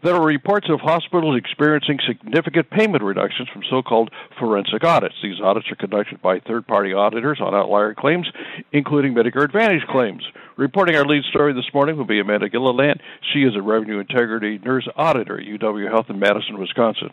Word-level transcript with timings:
There 0.00 0.14
are 0.14 0.24
reports 0.24 0.68
of 0.70 0.78
hospitals 0.78 1.36
experiencing 1.36 1.98
significant 2.06 2.70
payment 2.70 3.02
reductions 3.02 3.48
from 3.52 3.62
so 3.68 3.82
called 3.82 4.10
forensic 4.38 4.84
audits. 4.84 5.16
These 5.20 5.40
audits 5.40 5.66
are 5.72 5.74
conducted 5.74 6.22
by 6.22 6.38
third 6.38 6.68
party 6.68 6.92
auditors 6.92 7.40
on 7.40 7.52
outlier 7.52 7.94
claims, 7.94 8.30
including 8.72 9.14
Medicare 9.14 9.42
Advantage 9.42 9.82
claims. 9.90 10.22
Reporting 10.56 10.94
our 10.94 11.04
lead 11.04 11.24
story 11.24 11.52
this 11.52 11.74
morning 11.74 11.96
will 11.96 12.04
be 12.04 12.20
Amanda 12.20 12.48
Gilliland. 12.48 13.00
She 13.32 13.40
is 13.40 13.56
a 13.56 13.62
Revenue 13.62 13.98
Integrity 13.98 14.60
Nurse 14.64 14.88
Auditor 14.94 15.40
at 15.40 15.46
UW 15.46 15.90
Health 15.90 16.06
in 16.10 16.20
Madison, 16.20 16.60
Wisconsin. 16.60 17.10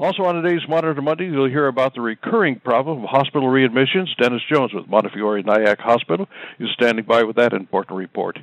Also 0.00 0.22
on 0.22 0.42
today's 0.42 0.66
Monitor 0.66 1.02
Monday, 1.02 1.26
you'll 1.26 1.50
hear 1.50 1.66
about 1.66 1.94
the 1.94 2.00
recurring 2.00 2.58
problem 2.58 3.04
of 3.04 3.10
hospital 3.10 3.50
readmissions. 3.50 4.06
Dennis 4.18 4.40
Jones 4.50 4.72
with 4.72 4.88
Montefiore 4.88 5.42
Nyack 5.42 5.78
Hospital 5.78 6.26
is 6.58 6.70
standing 6.72 7.04
by 7.04 7.22
with 7.22 7.36
that 7.36 7.52
important 7.52 7.98
report. 7.98 8.38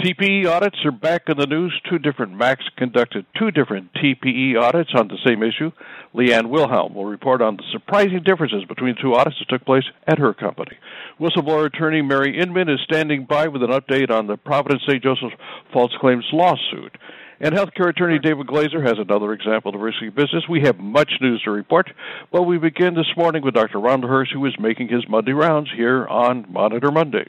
TPE 0.00 0.46
audits 0.46 0.76
are 0.84 0.92
back 0.92 1.22
in 1.26 1.38
the 1.38 1.46
news. 1.46 1.74
Two 1.90 1.98
different 1.98 2.34
MACs 2.34 2.62
conducted 2.76 3.26
two 3.36 3.50
different 3.50 3.92
TPE 3.94 4.56
audits 4.56 4.90
on 4.94 5.08
the 5.08 5.18
same 5.26 5.42
issue. 5.42 5.72
Leanne 6.14 6.48
Wilhelm 6.48 6.94
will 6.94 7.06
report 7.06 7.42
on 7.42 7.56
the 7.56 7.64
surprising 7.72 8.22
differences 8.24 8.64
between 8.68 8.94
two 8.94 9.14
audits 9.14 9.36
that 9.40 9.48
took 9.48 9.66
place 9.66 9.84
at 10.06 10.20
her 10.20 10.32
company. 10.32 10.78
Whistleblower 11.18 11.66
attorney 11.66 12.02
Mary 12.02 12.38
Inman 12.38 12.68
is 12.68 12.78
standing 12.84 13.24
by 13.24 13.48
with 13.48 13.64
an 13.64 13.70
update 13.70 14.12
on 14.12 14.28
the 14.28 14.36
Providence 14.36 14.82
St. 14.88 15.02
Joseph 15.02 15.32
false 15.72 15.92
claims 16.00 16.26
lawsuit. 16.32 16.96
And 17.42 17.56
healthcare 17.56 17.88
attorney 17.88 18.20
David 18.20 18.46
Glazer 18.46 18.80
has 18.86 19.00
another 19.00 19.32
example 19.32 19.74
of 19.74 19.80
risky 19.80 20.10
business. 20.10 20.44
We 20.48 20.60
have 20.60 20.78
much 20.78 21.10
news 21.20 21.42
to 21.42 21.50
report, 21.50 21.90
but 22.30 22.44
we 22.44 22.56
begin 22.56 22.94
this 22.94 23.16
morning 23.16 23.42
with 23.42 23.54
Dr. 23.54 23.80
Ronald 23.80 24.08
Hirsch, 24.08 24.32
who 24.32 24.46
is 24.46 24.56
making 24.60 24.90
his 24.90 25.08
Monday 25.08 25.32
rounds 25.32 25.68
here 25.76 26.06
on 26.06 26.46
Monitor 26.48 26.92
Monday. 26.92 27.26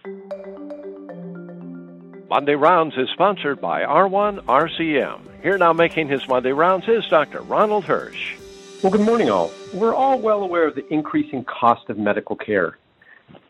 Monday 2.29 2.53
Rounds 2.53 2.95
is 2.95 3.09
sponsored 3.11 3.59
by 3.59 3.81
R1 3.81 4.45
RCM. 4.45 5.41
Here 5.41 5.57
now 5.57 5.73
making 5.73 6.09
his 6.09 6.27
Monday 6.27 6.51
rounds 6.51 6.87
is 6.87 7.07
Dr. 7.07 7.41
Ronald 7.41 7.85
Hirsch. 7.85 8.35
Well, 8.83 8.91
good 8.91 9.01
morning, 9.01 9.31
all. 9.31 9.51
We're 9.73 9.95
all 9.95 10.19
well 10.19 10.43
aware 10.43 10.67
of 10.67 10.75
the 10.75 10.85
increasing 10.93 11.43
cost 11.43 11.89
of 11.89 11.97
medical 11.97 12.35
care. 12.35 12.77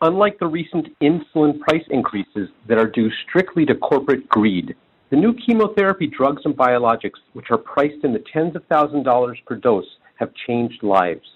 Unlike 0.00 0.38
the 0.38 0.46
recent 0.46 0.98
insulin 1.00 1.60
price 1.60 1.84
increases 1.90 2.48
that 2.68 2.78
are 2.78 2.86
due 2.86 3.10
strictly 3.28 3.66
to 3.66 3.74
corporate 3.74 4.26
greed, 4.30 4.74
the 5.10 5.16
new 5.16 5.34
chemotherapy 5.34 6.06
drugs 6.06 6.42
and 6.44 6.56
biologics, 6.56 7.18
which 7.34 7.50
are 7.50 7.58
priced 7.58 8.04
in 8.04 8.12
the 8.12 8.24
tens 8.32 8.56
of 8.56 8.62
thousands 8.68 9.00
of 9.00 9.04
dollars 9.04 9.38
per 9.46 9.56
dose, 9.56 9.84
have 10.18 10.30
changed 10.46 10.82
lives. 10.82 11.28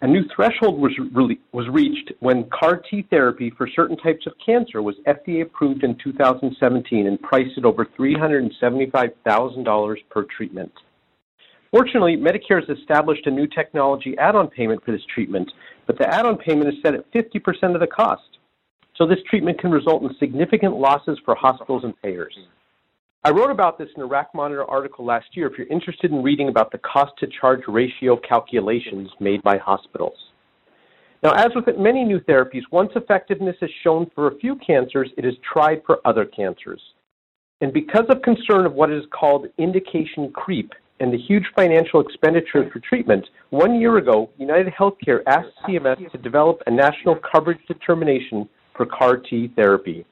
A 0.00 0.06
new 0.06 0.22
threshold 0.34 0.80
was, 0.80 0.92
re- 1.12 1.38
was 1.52 1.68
reached 1.68 2.12
when 2.20 2.48
CAR 2.50 2.80
T 2.88 3.04
therapy 3.10 3.50
for 3.50 3.68
certain 3.68 3.96
types 3.96 4.26
of 4.26 4.32
cancer 4.44 4.80
was 4.80 4.94
FDA 5.08 5.42
approved 5.42 5.82
in 5.82 5.98
2017 6.02 7.06
and 7.06 7.20
priced 7.20 7.58
at 7.58 7.64
over 7.64 7.84
$375,000 7.84 9.96
per 10.08 10.24
treatment. 10.36 10.72
Fortunately, 11.72 12.16
Medicare 12.16 12.64
has 12.66 12.78
established 12.78 13.26
a 13.26 13.30
new 13.30 13.48
technology 13.48 14.16
add 14.18 14.36
on 14.36 14.48
payment 14.48 14.82
for 14.84 14.92
this 14.92 15.04
treatment, 15.12 15.50
but 15.86 15.98
the 15.98 16.08
add 16.08 16.24
on 16.24 16.38
payment 16.38 16.68
is 16.68 16.76
set 16.82 16.94
at 16.94 17.12
50% 17.12 17.74
of 17.74 17.80
the 17.80 17.86
cost. 17.86 18.38
So 18.96 19.06
this 19.06 19.18
treatment 19.28 19.60
can 19.60 19.70
result 19.70 20.02
in 20.02 20.08
significant 20.18 20.76
losses 20.76 21.18
for 21.24 21.34
hospitals 21.34 21.84
and 21.84 21.94
payers. 22.02 22.34
I 23.24 23.30
wrote 23.30 23.50
about 23.50 23.78
this 23.78 23.88
in 23.96 24.02
a 24.02 24.08
RACmonitor 24.08 24.64
article 24.68 25.04
last 25.04 25.26
year 25.36 25.48
if 25.48 25.58
you're 25.58 25.66
interested 25.66 26.12
in 26.12 26.22
reading 26.22 26.48
about 26.48 26.70
the 26.70 26.78
cost 26.78 27.12
to 27.18 27.26
charge 27.40 27.62
ratio 27.66 28.16
calculations 28.16 29.10
made 29.18 29.42
by 29.42 29.58
hospitals. 29.58 30.16
Now, 31.24 31.32
as 31.32 31.48
with 31.56 31.66
many 31.76 32.04
new 32.04 32.20
therapies, 32.20 32.62
once 32.70 32.92
effectiveness 32.94 33.56
is 33.60 33.70
shown 33.82 34.08
for 34.14 34.28
a 34.28 34.38
few 34.38 34.54
cancers, 34.64 35.10
it 35.18 35.24
is 35.24 35.34
tried 35.52 35.82
for 35.84 35.98
other 36.04 36.24
cancers. 36.24 36.80
And 37.60 37.72
because 37.72 38.04
of 38.08 38.22
concern 38.22 38.66
of 38.66 38.74
what 38.74 38.92
is 38.92 39.02
called 39.10 39.48
indication 39.58 40.30
creep 40.30 40.72
and 41.00 41.12
the 41.12 41.18
huge 41.18 41.44
financial 41.56 42.00
expenditure 42.00 42.70
for 42.72 42.78
treatment, 42.78 43.26
one 43.50 43.80
year 43.80 43.96
ago, 43.96 44.30
United 44.38 44.72
Healthcare 44.72 45.22
asked 45.26 45.48
CMS 45.66 46.08
to 46.12 46.18
develop 46.18 46.62
a 46.68 46.70
national 46.70 47.16
coverage 47.16 47.66
determination 47.66 48.48
for 48.76 48.86
CAR 48.86 49.16
T 49.16 49.50
therapy. 49.56 50.06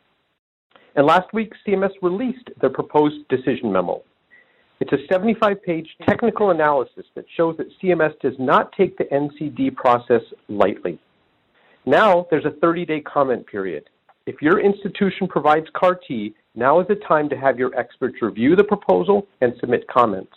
And 0.97 1.07
last 1.07 1.33
week, 1.35 1.53
CMS 1.67 1.93
released 2.01 2.49
their 2.61 2.71
proposed 2.71 3.29
decision 3.29 3.71
memo. 3.71 4.03
It's 4.81 4.93
a 4.93 5.07
75 5.11 5.63
page 5.63 5.89
technical 6.07 6.51
analysis 6.51 7.05
that 7.15 7.25
shows 7.37 7.57
that 7.59 7.69
CMS 7.81 8.19
does 8.21 8.35
not 8.39 8.73
take 8.73 8.97
the 8.99 9.05
NCD 9.05 9.75
process 9.75 10.23
lightly. 10.49 10.99
Now 11.87 12.27
there's 12.31 12.45
a 12.45 12.51
30 12.61 12.85
day 12.85 13.01
comment 13.01 13.47
period. 13.47 13.89
If 14.27 14.43
your 14.43 14.61
institution 14.61 15.29
provides 15.29 15.67
CAR 15.75 15.95
T, 15.95 16.35
now 16.55 16.81
is 16.81 16.89
the 16.89 16.97
time 16.97 17.29
to 17.29 17.37
have 17.37 17.59
your 17.59 17.75
experts 17.79 18.17
review 18.21 18.57
the 18.57 18.65
proposal 18.65 19.27
and 19.41 19.55
submit 19.61 19.87
comments. 19.89 20.33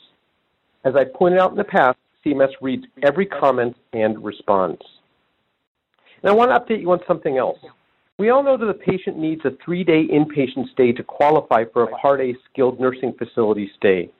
As 0.85 0.93
I 0.95 1.05
pointed 1.05 1.39
out 1.39 1.51
in 1.51 1.57
the 1.57 1.63
past, 1.63 1.97
CMS 2.25 2.51
reads 2.61 2.85
every 3.03 3.25
comment 3.25 3.75
and 3.93 4.23
responds. 4.23 4.81
And 6.21 6.29
I 6.29 6.33
want 6.33 6.51
to 6.51 6.59
update 6.59 6.81
you 6.81 6.91
on 6.91 6.99
something 7.07 7.37
else. 7.37 7.57
We 8.19 8.31
all 8.31 8.43
know 8.43 8.57
that 8.57 8.67
a 8.67 8.73
patient 8.73 9.17
needs 9.17 9.45
a 9.45 9.51
three 9.63 9.85
day 9.85 10.05
inpatient 10.05 10.69
stay 10.73 10.91
to 10.91 11.03
qualify 11.03 11.63
for 11.71 11.83
a 11.83 11.97
Part 11.99 12.19
A 12.19 12.35
skilled 12.51 12.77
nursing 12.77 13.13
facility 13.17 13.71
stay. 13.77 14.11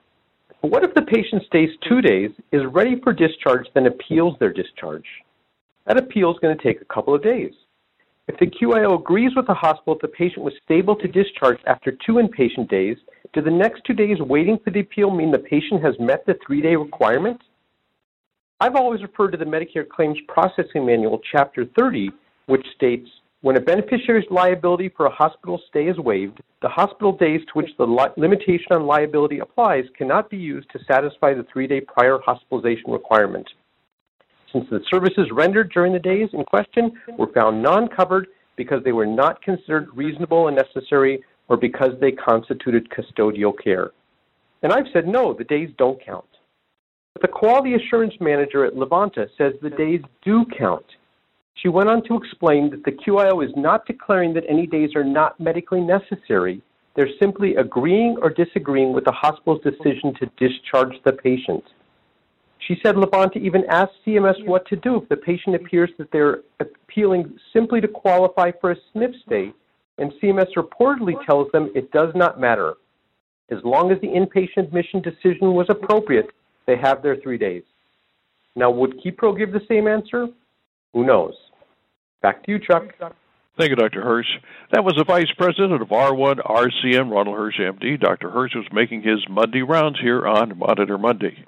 But 0.62 0.72
what 0.72 0.86
if 0.86 0.94
the 0.94 1.02
patient 1.02 1.44
stays 1.48 1.70
two 1.88 2.02
days, 2.02 2.32
is 2.54 2.62
ready 2.72 3.02
for 3.04 3.12
discharge, 3.12 3.68
then 3.76 3.88
appeals 3.88 4.38
their 4.40 4.54
discharge? 4.54 5.04
That 5.86 5.98
appeal 5.98 6.32
is 6.32 6.40
going 6.40 6.58
to 6.58 6.64
take 6.64 6.82
a 6.82 6.86
couple 6.86 7.14
of 7.14 7.22
days. 7.22 7.52
If 8.30 8.40
the 8.40 8.46
QIO 8.46 8.98
agrees 8.98 9.32
with 9.36 9.48
the 9.48 9.54
hospital 9.54 9.96
that 9.96 10.02
the 10.02 10.16
patient 10.16 10.46
was 10.46 10.54
stable 10.64 10.96
to 10.96 11.08
discharge 11.10 11.60
after 11.68 11.92
two 11.92 12.14
inpatient 12.14 12.70
days, 12.70 12.96
do 13.34 13.42
the 13.42 13.52
next 13.52 13.82
two 13.84 13.94
days 13.94 14.20
waiting 14.22 14.60
for 14.64 14.72
the 14.72 14.80
appeal 14.80 15.12
mean 15.12 15.30
the 15.30 15.40
patient 15.40 15.84
has 15.84 15.96
met 16.00 16.26
the 16.26 16.38
three 16.48 16.62
day 16.62 16.78
requirement? 16.78 17.42
I've 18.62 18.78
always 18.78 19.02
referred 19.02 19.32
to 19.32 19.38
the 19.38 19.44
Medicare 19.44 19.88
Claims 19.88 20.20
Processing 20.30 20.86
Manual, 20.86 21.20
Chapter 21.34 21.66
30, 21.78 22.12
which 22.46 22.66
states 22.76 23.10
when 23.42 23.56
a 23.56 23.62
beneficiary's 23.62 24.30
liability 24.30 24.90
for 24.90 25.06
a 25.06 25.12
hospital 25.12 25.62
stay 25.70 25.88
is 25.88 25.98
waived, 25.98 26.42
the 26.62 26.68
hospital 26.68 27.14
days 27.14 27.40
to 27.48 27.54
which 27.54 27.70
the 27.78 27.86
li- 27.86 28.10
limitation 28.18 28.72
on 28.72 28.86
liability 28.86 29.40
applies 29.40 29.86
cannot 29.98 30.30
be 30.30 30.36
used 30.36 30.70
to 30.72 30.80
satisfy 30.86 31.34
the 31.34 31.46
three 31.52 31.66
day 31.66 31.80
prior 31.80 32.20
hospitalization 32.26 32.92
requirement. 32.92 33.50
Since 34.52 34.66
the 34.70 34.82
services 34.90 35.30
rendered 35.32 35.72
during 35.72 35.94
the 35.94 36.00
days 36.00 36.30
in 36.34 36.44
question 36.44 36.92
were 37.18 37.32
found 37.32 37.64
non 37.64 37.88
covered 37.88 38.28
because 38.58 38.84
they 38.84 38.92
were 38.92 39.06
not 39.06 39.42
considered 39.42 39.88
reasonable 39.94 40.48
and 40.48 40.58
necessary 40.58 41.24
or 41.48 41.56
because 41.56 41.92
they 42.02 42.12
constituted 42.12 42.90
custodial 42.90 43.54
care. 43.64 43.92
And 44.64 44.74
I've 44.74 44.92
said 44.92 45.08
no, 45.08 45.34
the 45.34 45.46
days 45.46 45.70
don't 45.78 46.04
count. 46.04 46.26
But 47.14 47.22
the 47.22 47.30
quality 47.30 47.76
assurance 47.76 48.14
manager 48.20 48.66
at 48.66 48.74
Livanta 48.74 49.28
says 49.38 49.54
the 49.62 49.70
days 49.70 50.02
do 50.26 50.46
count 50.58 50.86
she 51.62 51.68
went 51.68 51.90
on 51.90 52.04
to 52.04 52.16
explain 52.16 52.70
that 52.70 52.84
the 52.86 52.92
QIO 52.92 53.46
is 53.46 53.52
not 53.56 53.86
declaring 53.86 54.34
that 54.34 54.46
any 54.48 54.66
days 54.66 54.96
are 54.96 55.04
not 55.04 55.40
medically 55.40 55.82
necessary. 55.82 56.62
They're 56.96 57.10
simply 57.20 57.56
agreeing 57.56 58.18
or 58.22 58.30
disagreeing 58.30 58.94
with 58.94 59.06
the 59.06 59.12
hospital's 59.12 59.62
decision 59.62 60.14
to 60.20 60.32
discharge 60.38 60.96
the 61.06 61.14
patient. 61.14 61.64
She 62.68 62.78
said 62.84 62.96
Livanta 62.96 63.38
even 63.38 63.64
asked 63.70 63.94
CMS 64.06 64.46
what 64.46 64.68
to 64.68 64.76
do 64.76 64.98
if 64.98 65.10
the 65.10 65.18
patient 65.18 65.56
appears 65.56 65.90
that 65.98 66.12
they're 66.12 66.42
appealing 66.60 67.38
simply 67.54 67.82
to 67.82 67.88
qualify 67.88 68.52
for 68.60 68.72
a 68.72 68.76
SNF 68.96 69.14
stay, 69.26 69.54
and 69.98 70.12
CMS 70.22 70.54
reportedly 70.56 71.14
tells 71.26 71.52
them 71.52 71.72
it 71.76 71.92
does 71.92 72.14
not 72.16 72.40
matter. 72.40 72.76
As 73.50 73.60
long 73.64 73.92
as 73.92 74.00
the 74.02 74.08
inpatient 74.08 74.68
admission 74.68 75.02
decision 75.02 75.54
was 75.54 75.68
appropriate, 75.70 76.30
they 76.68 76.78
have 76.78 77.02
their 77.02 77.18
three 77.18 77.38
days. 77.38 77.64
Now, 78.56 78.70
would 78.72 79.02
KEPRO 79.02 79.38
give 79.38 79.52
the 79.52 79.66
same 79.68 79.88
answer? 79.88 80.28
Who 80.94 81.06
knows? 81.06 81.34
Back 82.22 82.44
to 82.44 82.52
you, 82.52 82.60
Chuck. 82.60 82.94
Thank 83.58 83.72
you, 83.72 83.76
Dr. 83.76 84.02
Hirsch. 84.02 84.28
That 84.72 84.84
was 84.84 84.96
the 84.98 85.04
Vice 85.04 85.32
President 85.38 85.82
of 85.82 85.90
R1 85.90 86.38
RCM, 86.46 87.12
Ronald 87.12 87.38
Hirsch, 87.38 87.60
MD. 87.60 88.00
Dr. 88.00 88.30
Hirsch 88.30 88.56
was 88.56 88.66
making 88.72 89.04
his 89.04 89.20
Monday 89.30 89.62
rounds 89.62 90.00
here 90.00 90.26
on 90.26 90.58
Monitor 90.58 90.98
Monday. 90.98 91.44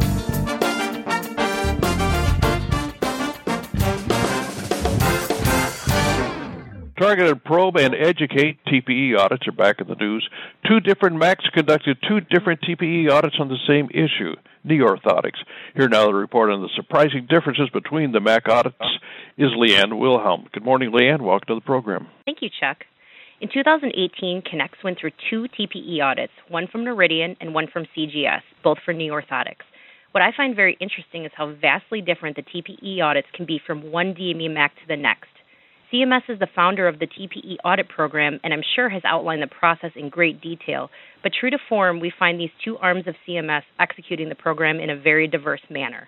Targeted 7.01 7.43
Probe 7.43 7.77
and 7.77 7.95
Educate 7.95 8.59
TPE 8.67 9.17
audits 9.17 9.47
are 9.47 9.51
back 9.51 9.81
in 9.81 9.87
the 9.87 9.95
news. 9.95 10.29
Two 10.67 10.79
different 10.79 11.15
MACs 11.15 11.51
conducted 11.51 11.97
two 12.07 12.21
different 12.21 12.61
TPE 12.61 13.09
audits 13.09 13.37
on 13.39 13.47
the 13.47 13.57
same 13.67 13.89
issue, 13.89 14.35
knee 14.63 14.81
orthotics. 14.81 15.39
Here 15.75 15.89
now 15.89 16.05
the 16.05 16.13
report 16.13 16.51
on 16.51 16.61
the 16.61 16.69
surprising 16.75 17.25
differences 17.27 17.71
between 17.73 18.11
the 18.11 18.19
MAC 18.19 18.47
audits 18.47 18.75
is 19.35 19.49
Leanne 19.49 19.97
Wilhelm. 19.97 20.45
Good 20.53 20.63
morning, 20.63 20.91
Leanne. 20.91 21.21
Welcome 21.21 21.47
to 21.47 21.55
the 21.55 21.61
program. 21.61 22.05
Thank 22.25 22.43
you, 22.43 22.49
Chuck. 22.59 22.85
In 23.41 23.49
2018, 23.51 24.43
Kinex 24.43 24.69
went 24.83 24.99
through 24.99 25.13
two 25.27 25.47
TPE 25.59 26.03
audits, 26.03 26.33
one 26.49 26.67
from 26.67 26.85
Noridian 26.85 27.35
and 27.41 27.55
one 27.55 27.65
from 27.73 27.87
CGS, 27.97 28.41
both 28.63 28.77
for 28.85 28.93
knee 28.93 29.09
orthotics. 29.09 29.65
What 30.11 30.21
I 30.21 30.29
find 30.37 30.55
very 30.55 30.77
interesting 30.79 31.25
is 31.25 31.31
how 31.35 31.51
vastly 31.59 32.01
different 32.01 32.35
the 32.35 32.43
TPE 32.43 33.01
audits 33.01 33.29
can 33.33 33.47
be 33.47 33.59
from 33.65 33.91
one 33.91 34.13
DME 34.13 34.53
MAC 34.53 34.75
to 34.75 34.87
the 34.87 34.97
next. 34.97 35.29
CMS 35.91 36.21
is 36.29 36.39
the 36.39 36.47
founder 36.55 36.87
of 36.87 36.99
the 36.99 37.07
TPE 37.07 37.57
audit 37.65 37.89
program 37.89 38.39
and 38.43 38.53
I'm 38.53 38.63
sure 38.75 38.87
has 38.87 39.01
outlined 39.05 39.41
the 39.41 39.47
process 39.47 39.91
in 39.95 40.09
great 40.09 40.39
detail, 40.39 40.89
but 41.21 41.33
true 41.37 41.49
to 41.49 41.57
form, 41.67 41.99
we 41.99 42.13
find 42.17 42.39
these 42.39 42.49
two 42.63 42.77
arms 42.77 43.07
of 43.07 43.15
CMS 43.27 43.63
executing 43.77 44.29
the 44.29 44.35
program 44.35 44.79
in 44.79 44.89
a 44.89 44.95
very 44.95 45.27
diverse 45.27 45.61
manner. 45.69 46.07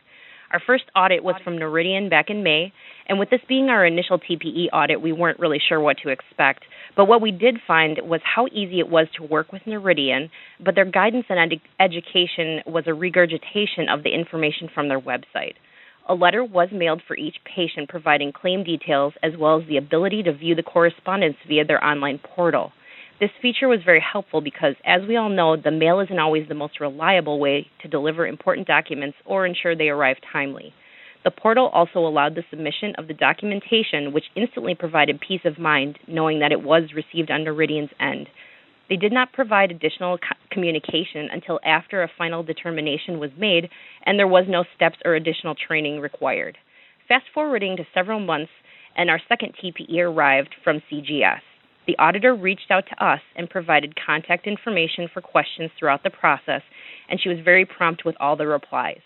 Our 0.54 0.62
first 0.66 0.84
audit 0.96 1.24
was 1.24 1.36
from 1.44 1.58
Noridian 1.58 2.12
back 2.12 2.30
in 2.30 2.44
May, 2.44 2.72
and 3.10 3.18
with 3.18 3.32
this 3.32 3.42
being 3.50 3.70
our 3.70 3.86
initial 3.86 4.20
TPE 4.20 4.68
audit, 4.72 5.02
we 5.02 5.12
weren't 5.12 5.40
really 5.40 5.60
sure 5.68 5.80
what 5.80 5.98
to 6.04 6.10
expect. 6.10 6.64
But 6.96 7.06
what 7.06 7.22
we 7.22 7.32
did 7.32 7.58
find 7.66 7.98
was 8.04 8.22
how 8.24 8.46
easy 8.52 8.80
it 8.80 8.88
was 8.88 9.08
to 9.18 9.24
work 9.24 9.52
with 9.52 9.64
Noridian, 9.64 10.30
but 10.64 10.76
their 10.76 10.86
guidance 10.86 11.26
and 11.28 11.54
ed- 11.54 11.60
education 11.80 12.62
was 12.68 12.84
a 12.86 12.94
regurgitation 12.94 13.90
of 13.90 14.04
the 14.04 14.14
information 14.14 14.70
from 14.72 14.90
their 14.90 15.02
website. 15.02 15.56
A 16.10 16.14
letter 16.14 16.44
was 16.44 16.70
mailed 16.74 17.02
for 17.08 17.16
each 17.16 17.38
patient 17.46 17.88
providing 17.88 18.34
claim 18.34 18.64
details 18.64 19.14
as 19.24 19.38
well 19.38 19.62
as 19.62 19.68
the 19.68 19.78
ability 19.78 20.22
to 20.24 20.34
view 20.34 20.54
the 20.54 20.62
correspondence 20.62 21.38
via 21.48 21.64
their 21.64 21.84
online 21.84 22.20
portal. 22.20 22.74
This 23.22 23.32
feature 23.42 23.70
was 23.70 23.84
very 23.86 24.02
helpful 24.02 24.42
because, 24.42 24.76
as 24.86 25.08
we 25.08 25.16
all 25.16 25.30
know, 25.30 25.56
the 25.56 25.72
mail 25.72 26.02
isn't 26.02 26.20
always 26.20 26.48
the 26.50 26.56
most 26.56 26.82
reliable 26.82 27.40
way 27.40 27.68
to 27.82 27.88
deliver 27.88 28.28
important 28.28 28.68
documents 28.68 29.18
or 29.26 29.46
ensure 29.46 29.76
they 29.78 29.88
arrive 29.88 30.18
timely. 30.32 30.74
The 31.24 31.32
portal 31.32 31.68
also 31.68 32.00
allowed 32.00 32.36
the 32.36 32.44
submission 32.50 32.96
of 32.98 33.08
the 33.08 33.14
documentation, 33.14 34.12
which 34.12 34.26
instantly 34.36 34.76
provided 34.76 35.22
peace 35.22 35.46
of 35.46 35.58
mind 35.58 36.00
knowing 36.06 36.40
that 36.40 36.52
it 36.52 36.62
was 36.62 36.94
received 36.94 37.32
on 37.32 37.46
Noridian's 37.46 37.94
end. 37.98 38.28
They 38.90 38.96
did 38.96 39.12
not 39.12 39.34
provide 39.34 39.72
additional 39.72 40.18
co- 40.18 40.36
communication 40.52 41.30
until 41.32 41.60
after 41.66 42.04
a 42.04 42.12
final 42.18 42.44
determination 42.44 43.20
was 43.20 43.32
made 43.38 43.70
and 44.06 44.20
there 44.20 44.28
was 44.28 44.46
no 44.48 44.66
steps 44.76 44.98
or 45.06 45.16
additional 45.16 45.56
training 45.56 46.00
required. 46.00 46.58
Fast 47.08 47.26
forwarding 47.34 47.78
to 47.78 47.88
several 47.94 48.20
months, 48.20 48.52
and 48.96 49.10
our 49.10 49.20
second 49.28 49.54
TPE 49.62 50.00
arrived 50.00 50.56
from 50.64 50.82
CGS. 50.92 51.42
The 51.86 51.98
auditor 51.98 52.34
reached 52.34 52.72
out 52.72 52.86
to 52.88 53.06
us 53.06 53.20
and 53.36 53.50
provided 53.50 53.96
contact 54.06 54.48
information 54.48 55.10
for 55.14 55.22
questions 55.22 55.72
throughout 55.78 56.04
the 56.04 56.10
process, 56.10 56.62
and 57.10 57.20
she 57.20 57.30
was 57.30 57.40
very 57.44 57.66
prompt 57.66 58.06
with 58.06 58.16
all 58.20 58.36
the 58.36 58.48
replies. 58.48 59.02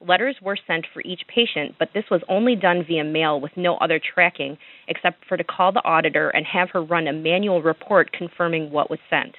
Letters 0.00 0.36
were 0.42 0.58
sent 0.66 0.86
for 0.92 1.00
each 1.06 1.22
patient, 1.26 1.74
but 1.78 1.88
this 1.94 2.04
was 2.10 2.20
only 2.28 2.54
done 2.54 2.84
via 2.86 3.02
mail 3.02 3.40
with 3.40 3.56
no 3.56 3.76
other 3.76 3.98
tracking 3.98 4.58
except 4.88 5.24
for 5.24 5.38
to 5.38 5.44
call 5.44 5.72
the 5.72 5.84
auditor 5.84 6.28
and 6.28 6.44
have 6.44 6.68
her 6.70 6.82
run 6.82 7.06
a 7.08 7.12
manual 7.14 7.62
report 7.62 8.12
confirming 8.12 8.70
what 8.70 8.90
was 8.90 8.98
sent. 9.08 9.36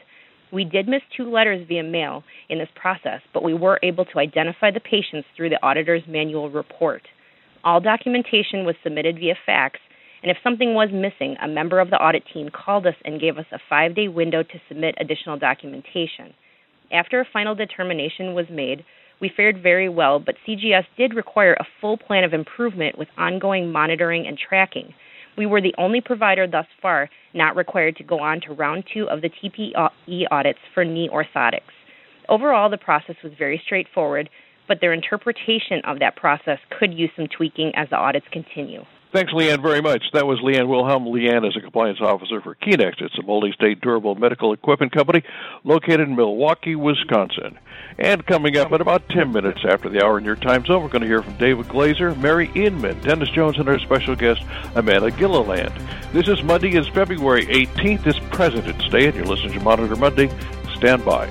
We 0.51 0.63
did 0.63 0.87
miss 0.87 1.03
two 1.15 1.29
letters 1.29 1.67
via 1.67 1.83
mail 1.83 2.23
in 2.49 2.57
this 2.57 2.69
process, 2.73 3.21
but 3.33 3.43
we 3.43 3.53
were 3.53 3.79
able 3.83 4.05
to 4.05 4.19
identify 4.19 4.71
the 4.71 4.79
patients 4.79 5.27
through 5.35 5.49
the 5.49 5.63
auditor's 5.63 6.03
manual 6.07 6.49
report. 6.49 7.03
All 7.63 7.79
documentation 7.79 8.65
was 8.65 8.75
submitted 8.81 9.19
via 9.19 9.35
fax, 9.45 9.79
and 10.23 10.31
if 10.31 10.37
something 10.43 10.73
was 10.73 10.89
missing, 10.91 11.35
a 11.39 11.47
member 11.47 11.79
of 11.79 11.91
the 11.91 12.01
audit 12.01 12.23
team 12.33 12.49
called 12.49 12.87
us 12.87 12.95
and 13.05 13.21
gave 13.21 13.37
us 13.37 13.45
a 13.51 13.59
five 13.69 13.93
day 13.93 14.07
window 14.07 14.41
to 14.41 14.61
submit 14.67 14.95
additional 14.99 15.37
documentation. 15.37 16.33
After 16.91 17.19
a 17.19 17.27
final 17.31 17.53
determination 17.53 18.33
was 18.33 18.45
made, 18.49 18.83
we 19.19 19.31
fared 19.35 19.61
very 19.61 19.89
well, 19.89 20.19
but 20.19 20.35
CGS 20.47 20.85
did 20.97 21.15
require 21.15 21.53
a 21.53 21.67
full 21.81 21.97
plan 21.97 22.23
of 22.23 22.33
improvement 22.33 22.97
with 22.97 23.07
ongoing 23.17 23.71
monitoring 23.71 24.27
and 24.27 24.37
tracking. 24.37 24.93
We 25.37 25.45
were 25.45 25.61
the 25.61 25.75
only 25.77 26.01
provider 26.01 26.47
thus 26.47 26.65
far 26.81 27.09
not 27.33 27.55
required 27.55 27.95
to 27.97 28.03
go 28.03 28.19
on 28.19 28.41
to 28.41 28.53
round 28.53 28.85
two 28.93 29.07
of 29.09 29.21
the 29.21 29.29
TPE 29.29 30.25
audits 30.31 30.59
for 30.73 30.83
knee 30.83 31.09
orthotics. 31.13 31.73
Overall, 32.29 32.69
the 32.69 32.77
process 32.77 33.15
was 33.23 33.33
very 33.37 33.61
straightforward, 33.65 34.29
but 34.67 34.79
their 34.81 34.93
interpretation 34.93 35.81
of 35.85 35.99
that 35.99 36.15
process 36.15 36.59
could 36.77 36.93
use 36.93 37.11
some 37.15 37.27
tweaking 37.27 37.71
as 37.75 37.89
the 37.89 37.95
audits 37.95 38.25
continue. 38.31 38.83
Thanks, 39.17 39.33
Leanne, 39.33 39.63
very 39.63 39.81
much. 39.81 40.03
That 40.13 40.27
was 40.27 40.37
Leanne 40.41 40.67
Wilhelm. 40.67 41.05
Leanne 41.05 41.49
is 41.49 41.57
a 41.57 41.59
compliance 41.59 41.99
officer 41.99 42.39
for 42.39 42.53
Kinex. 42.53 43.01
It's 43.01 43.17
a 43.17 43.23
multi-state 43.23 43.81
durable 43.81 44.13
medical 44.13 44.53
equipment 44.53 44.91
company 44.91 45.23
located 45.63 46.01
in 46.01 46.15
Milwaukee, 46.15 46.75
Wisconsin. 46.75 47.57
And 47.97 48.23
coming 48.27 48.57
up 48.57 48.71
in 48.71 48.79
about 48.79 49.09
10 49.09 49.31
minutes 49.31 49.61
after 49.67 49.89
the 49.89 50.05
hour 50.05 50.19
in 50.19 50.23
your 50.23 50.35
time 50.35 50.63
zone, 50.67 50.83
we're 50.83 50.89
going 50.89 51.01
to 51.01 51.07
hear 51.07 51.23
from 51.23 51.35
David 51.37 51.65
Glazer, 51.65 52.15
Mary 52.19 52.51
Inman, 52.53 53.01
Dennis 53.01 53.29
Jones, 53.29 53.57
and 53.57 53.67
our 53.67 53.79
special 53.79 54.15
guest, 54.15 54.43
Amanda 54.75 55.09
Gilliland. 55.09 55.73
This 56.13 56.27
is 56.27 56.43
Monday, 56.43 56.77
is 56.77 56.87
February 56.87 57.47
18th. 57.47 58.05
It's 58.05 58.19
President's 58.29 58.87
Day, 58.89 59.07
and 59.07 59.15
you're 59.15 59.25
listening 59.25 59.53
to 59.53 59.59
Monitor 59.61 59.95
Monday. 59.95 60.29
Stand 60.75 61.03
by. 61.03 61.27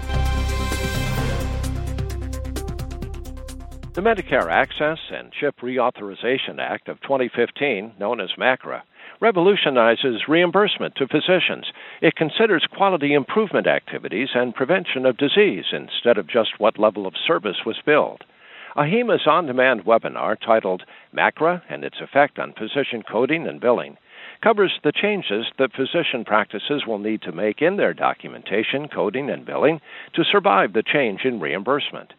The 3.96 4.02
Medicare 4.02 4.52
Access 4.52 4.98
and 5.10 5.32
CHIP 5.32 5.60
Reauthorization 5.60 6.58
Act 6.58 6.90
of 6.90 7.00
2015, 7.00 7.94
known 7.98 8.20
as 8.20 8.28
MACRA, 8.36 8.82
revolutionizes 9.22 10.28
reimbursement 10.28 10.96
to 10.96 11.08
physicians. 11.08 11.72
It 12.02 12.14
considers 12.14 12.68
quality 12.70 13.14
improvement 13.14 13.66
activities 13.66 14.28
and 14.34 14.54
prevention 14.54 15.06
of 15.06 15.16
disease 15.16 15.64
instead 15.72 16.18
of 16.18 16.28
just 16.28 16.60
what 16.60 16.78
level 16.78 17.06
of 17.06 17.14
service 17.26 17.64
was 17.64 17.80
billed. 17.86 18.22
AHIMA's 18.76 19.26
on 19.26 19.46
demand 19.46 19.86
webinar 19.86 20.36
titled 20.38 20.82
MACRA 21.14 21.62
and 21.70 21.82
its 21.82 21.96
effect 22.02 22.38
on 22.38 22.52
physician 22.52 23.02
coding 23.02 23.46
and 23.46 23.62
billing 23.62 23.96
covers 24.42 24.78
the 24.84 24.92
changes 24.92 25.46
that 25.58 25.72
physician 25.72 26.22
practices 26.26 26.84
will 26.86 26.98
need 26.98 27.22
to 27.22 27.32
make 27.32 27.62
in 27.62 27.78
their 27.78 27.94
documentation, 27.94 28.88
coding, 28.88 29.30
and 29.30 29.46
billing 29.46 29.80
to 30.12 30.22
survive 30.22 30.74
the 30.74 30.82
change 30.82 31.22
in 31.24 31.40
reimbursement. 31.40 32.12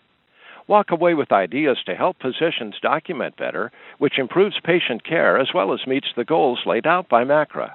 Walk 0.68 0.92
away 0.92 1.14
with 1.14 1.32
ideas 1.32 1.78
to 1.86 1.96
help 1.96 2.18
physicians 2.22 2.76
document 2.82 3.38
better, 3.38 3.72
which 4.00 4.20
improves 4.20 4.60
patient 4.64 5.06
care 5.06 5.40
as 5.40 5.48
well 5.54 5.74
as 5.74 5.88
meets 5.88 6.08
the 6.16 6.26
goals 6.26 6.60
laid 6.66 6.86
out 6.86 7.08
by 7.08 7.24
MACRA. 7.24 7.74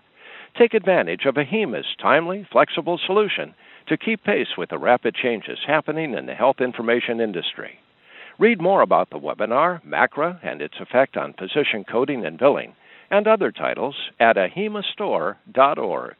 Take 0.59 0.75
advantage 0.75 1.25
of 1.25 1.37
AHIMA's 1.37 1.87
timely, 2.01 2.47
flexible 2.53 3.01
solution 3.05 3.55
to 3.89 3.97
keep 3.97 4.23
pace 4.23 4.59
with 4.59 4.69
the 4.69 4.79
rapid 4.79 5.15
changes 5.15 5.59
happening 5.67 6.13
in 6.13 6.27
the 6.27 6.35
health 6.35 6.61
information 6.61 7.19
industry. 7.21 7.79
Read 8.39 8.61
more 8.61 8.83
about 8.83 9.09
the 9.09 9.19
webinar, 9.19 9.83
MACRA, 9.85 10.41
and 10.43 10.61
its 10.61 10.75
effect 10.79 11.17
on 11.17 11.33
physician 11.33 11.85
coding 11.91 12.27
and 12.27 12.39
billing, 12.39 12.75
and 13.11 13.27
other 13.27 13.51
titles 13.51 13.97
at 14.21 14.37
ahimastore.org. 14.37 16.17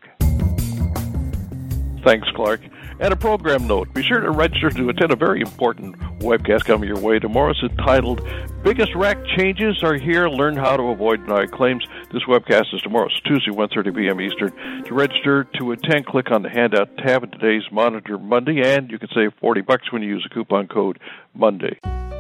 Thanks, 2.05 2.29
Clark. 2.35 2.61
And 3.03 3.13
a 3.13 3.17
program 3.17 3.67
note 3.67 3.93
be 3.93 4.03
sure 4.05 4.21
to 4.21 4.31
register 4.31 4.71
to 4.71 4.89
attend 4.89 5.11
a 5.11 5.17
very 5.17 5.41
important 5.41 5.99
webcast 6.21 6.67
coming 6.67 6.89
your 6.89 7.01
way 7.01 7.19
tomorrow. 7.19 7.51
It's 7.51 7.61
entitled 7.61 8.25
Biggest 8.63 8.95
RAC 8.95 9.19
Changes 9.37 9.83
Are 9.83 9.95
Here. 9.99 10.29
Learn 10.29 10.55
how 10.57 10.77
to 10.77 10.85
avoid 10.85 11.27
denied 11.27 11.51
claims. 11.51 11.85
This 12.13 12.23
webcast 12.29 12.73
is 12.73 12.81
tomorrow. 12.81 13.07
It's 13.07 13.21
Tuesday, 13.23 13.51
1.30 13.51 13.97
p.m. 13.97 14.21
Eastern. 14.21 14.85
To 14.85 14.95
register 14.95 15.49
to 15.59 15.73
attend, 15.73 16.07
click 16.07 16.31
on 16.31 16.43
the 16.43 16.49
handout 16.49 16.97
tab 16.99 17.25
in 17.25 17.33
today's 17.33 17.65
Monitor 17.73 18.19
Monday, 18.19 18.63
and 18.63 18.89
you 18.89 19.01
can 19.01 19.09
save 19.13 19.33
40 19.41 19.63
bucks 19.63 19.91
when 19.91 20.03
you 20.03 20.09
use 20.09 20.23
the 20.23 20.33
coupon 20.33 20.69
code 20.69 21.01
MONDAY. 21.35 22.12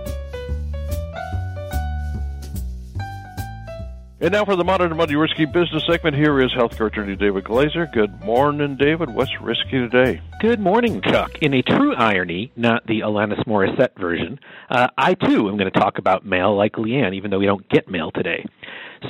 And 4.22 4.30
now 4.30 4.44
for 4.44 4.54
the 4.54 4.62
Monitor 4.62 4.94
Monday 4.94 5.16
Risky 5.16 5.46
Business 5.46 5.82
segment, 5.84 6.14
here 6.14 6.40
is 6.40 6.52
healthcare 6.52 6.86
attorney 6.86 7.16
David 7.16 7.42
Glazer. 7.42 7.92
Good 7.92 8.22
morning, 8.22 8.76
David. 8.76 9.10
What's 9.10 9.32
risky 9.40 9.80
today? 9.80 10.20
Good 10.38 10.60
morning, 10.60 11.02
Chuck. 11.02 11.38
In 11.40 11.52
a 11.54 11.62
true 11.62 11.92
irony, 11.96 12.52
not 12.54 12.86
the 12.86 13.00
Alanis 13.00 13.44
Morissette 13.48 13.98
version, 13.98 14.38
uh, 14.70 14.86
I 14.96 15.14
too 15.14 15.48
am 15.48 15.56
going 15.56 15.72
to 15.72 15.76
talk 15.76 15.98
about 15.98 16.24
mail 16.24 16.56
like 16.56 16.74
Leanne, 16.74 17.16
even 17.16 17.32
though 17.32 17.40
we 17.40 17.46
don't 17.46 17.68
get 17.68 17.90
mail 17.90 18.12
today. 18.12 18.44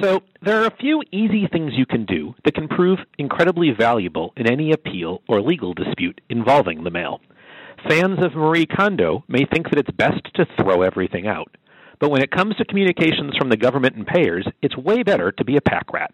So, 0.01 0.23
there 0.41 0.63
are 0.63 0.67
a 0.67 0.77
few 0.81 1.03
easy 1.13 1.47
things 1.47 1.75
you 1.77 1.85
can 1.85 2.07
do 2.07 2.35
that 2.47 2.55
can 2.55 2.67
prove 2.67 2.99
incredibly 3.19 3.71
valuable 3.79 4.33
in 4.39 4.51
any 4.51 4.73
appeal 4.73 5.21
or 5.29 5.43
legal 5.43 5.75
dispute 5.75 6.23
involving 6.31 6.85
the 6.85 6.91
mail. 6.91 7.21
Fans 7.87 8.25
of 8.25 8.35
Marie 8.35 8.65
Kondo 8.65 9.25
may 9.29 9.45
think 9.45 9.69
that 9.69 9.79
it's 9.79 9.91
best 9.91 10.23
to 10.37 10.47
throw 10.57 10.81
everything 10.81 11.27
out. 11.27 11.55
But 12.03 12.11
when 12.11 12.21
it 12.21 12.33
comes 12.33 12.57
to 12.57 12.65
communications 12.65 13.37
from 13.39 13.49
the 13.49 13.57
government 13.57 13.95
and 13.95 14.05
payers, 14.05 14.45
it's 14.61 14.77
way 14.77 15.05
better 15.05 15.31
to 15.31 15.45
be 15.45 15.57
a 15.57 15.61
pack 15.61 15.93
rat. 15.93 16.11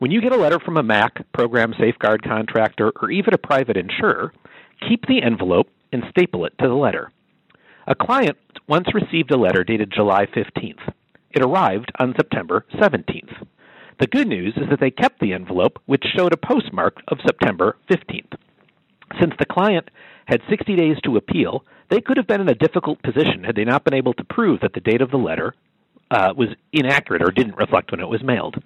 When 0.00 0.10
you 0.10 0.20
get 0.20 0.32
a 0.32 0.36
letter 0.36 0.58
from 0.58 0.76
a 0.76 0.82
MAC, 0.82 1.22
program 1.32 1.72
safeguard 1.78 2.24
contractor, 2.24 2.90
or 3.00 3.12
even 3.12 3.32
a 3.32 3.38
private 3.38 3.76
insurer, 3.76 4.32
keep 4.88 5.06
the 5.06 5.22
envelope 5.22 5.68
and 5.92 6.02
staple 6.10 6.46
it 6.46 6.54
to 6.58 6.66
the 6.66 6.74
letter. 6.74 7.12
A 7.86 7.94
client 7.94 8.38
once 8.66 8.88
received 8.92 9.30
a 9.30 9.38
letter 9.38 9.62
dated 9.62 9.92
July 9.94 10.26
15th. 10.26 10.92
It 11.30 11.44
arrived 11.44 11.92
on 12.00 12.14
September 12.16 12.66
17th. 12.74 13.46
The 14.00 14.08
good 14.08 14.26
news 14.26 14.54
is 14.56 14.68
that 14.68 14.80
they 14.80 14.90
kept 14.90 15.20
the 15.20 15.32
envelope, 15.32 15.80
which 15.86 16.02
showed 16.16 16.34
a 16.34 16.44
postmark 16.44 16.96
of 17.06 17.18
September 17.24 17.76
15th. 17.88 18.32
Since 19.20 19.34
the 19.38 19.46
client 19.46 19.92
had 20.26 20.40
60 20.50 20.74
days 20.74 20.96
to 21.04 21.16
appeal, 21.16 21.64
they 21.90 22.00
could 22.00 22.16
have 22.16 22.26
been 22.26 22.40
in 22.40 22.48
a 22.48 22.54
difficult 22.54 23.02
position 23.02 23.44
had 23.44 23.56
they 23.56 23.64
not 23.64 23.84
been 23.84 23.94
able 23.94 24.14
to 24.14 24.24
prove 24.24 24.60
that 24.60 24.72
the 24.72 24.80
date 24.80 25.02
of 25.02 25.10
the 25.10 25.16
letter 25.16 25.54
uh, 26.10 26.32
was 26.36 26.48
inaccurate 26.72 27.22
or 27.22 27.30
didn't 27.30 27.56
reflect 27.56 27.90
when 27.90 28.00
it 28.00 28.08
was 28.08 28.22
mailed. 28.22 28.56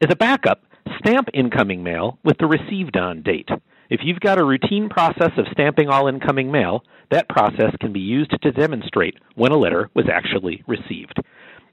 As 0.00 0.10
a 0.10 0.16
backup, 0.16 0.62
stamp 0.98 1.28
incoming 1.34 1.82
mail 1.82 2.18
with 2.24 2.38
the 2.38 2.46
received 2.46 2.96
on 2.96 3.22
date. 3.22 3.48
If 3.88 4.00
you've 4.04 4.20
got 4.20 4.40
a 4.40 4.44
routine 4.44 4.88
process 4.88 5.32
of 5.36 5.46
stamping 5.52 5.88
all 5.88 6.06
incoming 6.06 6.50
mail, 6.50 6.84
that 7.10 7.28
process 7.28 7.74
can 7.80 7.92
be 7.92 8.00
used 8.00 8.30
to 8.42 8.52
demonstrate 8.52 9.18
when 9.34 9.52
a 9.52 9.56
letter 9.56 9.90
was 9.94 10.06
actually 10.12 10.62
received. 10.66 11.20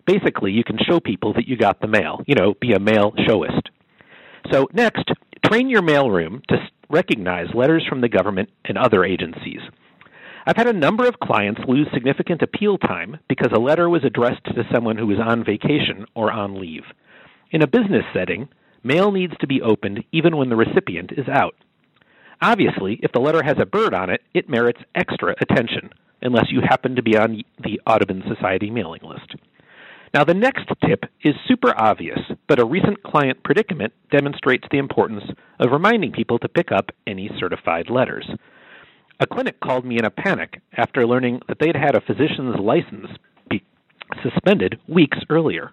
Basically, 0.06 0.52
you 0.52 0.64
can 0.64 0.78
show 0.88 1.00
people 1.00 1.34
that 1.34 1.48
you 1.48 1.58
got 1.58 1.80
the 1.80 1.88
mail, 1.88 2.22
you 2.26 2.34
know, 2.34 2.56
be 2.60 2.74
a 2.74 2.80
mail 2.80 3.12
showist. 3.28 3.62
So, 4.52 4.68
next, 4.74 5.12
train 5.46 5.70
your 5.70 5.82
mailroom 5.82 6.44
to 6.48 6.58
recognize 6.90 7.54
letters 7.54 7.86
from 7.88 8.02
the 8.02 8.10
government 8.10 8.50
and 8.66 8.78
other 8.78 9.04
agencies. 9.04 9.60
I've 10.48 10.56
had 10.56 10.68
a 10.68 10.80
number 10.80 11.06
of 11.06 11.20
clients 11.20 11.60
lose 11.68 11.90
significant 11.94 12.42
appeal 12.42 12.78
time 12.78 13.18
because 13.28 13.52
a 13.54 13.60
letter 13.60 13.90
was 13.90 14.06
addressed 14.06 14.46
to 14.46 14.64
someone 14.74 14.98
who 14.98 15.08
was 15.08 15.20
on 15.20 15.44
vacation 15.44 16.06
or 16.16 16.32
on 16.32 16.58
leave. 16.58 16.86
In 17.52 17.62
a 17.62 17.68
business 17.68 18.06
setting, 18.14 18.48
mail 18.82 19.12
needs 19.12 19.34
to 19.42 19.48
be 19.48 19.62
opened 19.62 20.06
even 20.14 20.38
when 20.38 20.48
the 20.48 20.56
recipient 20.56 21.12
is 21.18 21.28
out. 21.28 21.56
Obviously, 22.42 22.98
if 23.04 23.12
the 23.12 23.20
letter 23.20 23.44
has 23.44 23.58
a 23.60 23.66
bird 23.66 23.94
on 23.94 24.10
it, 24.10 24.22
it 24.34 24.48
merits 24.48 24.80
extra 24.96 25.36
attention, 25.42 25.90
unless 26.22 26.50
you 26.50 26.62
happen 26.62 26.96
to 26.96 27.04
be 27.04 27.18
on 27.18 27.44
the 27.62 27.82
Audubon 27.86 28.24
Society 28.34 28.70
mailing 28.70 29.02
list. 29.04 29.36
Now, 30.14 30.24
the 30.24 30.34
next 30.34 30.70
tip 30.88 31.04
is 31.26 31.36
super 31.46 31.74
obvious, 31.78 32.20
but 32.48 32.60
a 32.60 32.66
recent 32.66 33.04
client 33.04 33.44
predicament 33.44 33.92
demonstrates 34.12 34.64
the 34.72 34.78
importance 34.78 35.26
of 35.60 35.74
reminding 35.74 36.14
people 36.14 36.40
to 36.40 36.48
pick 36.48 36.72
up 36.72 36.92
any 37.06 37.30
certified 37.38 37.90
letters. 37.90 38.26
A 39.20 39.28
clinic 39.28 39.60
called 39.60 39.86
me 39.86 39.98
in 39.98 40.06
a 40.06 40.12
panic 40.12 40.62
after 40.76 41.06
learning 41.06 41.42
that 41.48 41.58
they'd 41.60 41.76
had 41.76 41.96
a 41.96 42.02
physician's 42.02 42.60
license 42.60 43.08
be 43.50 43.64
suspended 44.22 44.80
weeks 44.88 45.18
earlier. 45.30 45.72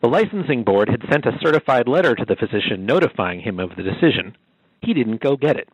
The 0.00 0.08
licensing 0.08 0.64
board 0.64 0.88
had 0.88 1.04
sent 1.10 1.26
a 1.26 1.38
certified 1.42 1.86
letter 1.86 2.14
to 2.14 2.24
the 2.24 2.36
physician 2.36 2.86
notifying 2.86 3.40
him 3.40 3.60
of 3.60 3.76
the 3.76 3.82
decision. 3.82 4.34
He 4.80 4.94
didn't 4.94 5.20
go 5.20 5.36
get 5.36 5.56
it. 5.56 5.68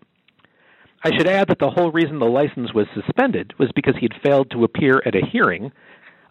I 1.05 1.17
should 1.17 1.29
add 1.29 1.49
that 1.49 1.61
the 1.61 1.71
whole 1.71 1.93
reason 1.93 2.19
the 2.19 2.27
license 2.27 2.75
was 2.75 2.87
suspended 2.93 3.55
was 3.59 3.71
because 3.77 3.95
he 4.01 4.09
had 4.11 4.21
failed 4.23 4.51
to 4.51 4.65
appear 4.65 5.01
at 5.07 5.15
a 5.15 5.25
hearing 5.25 5.71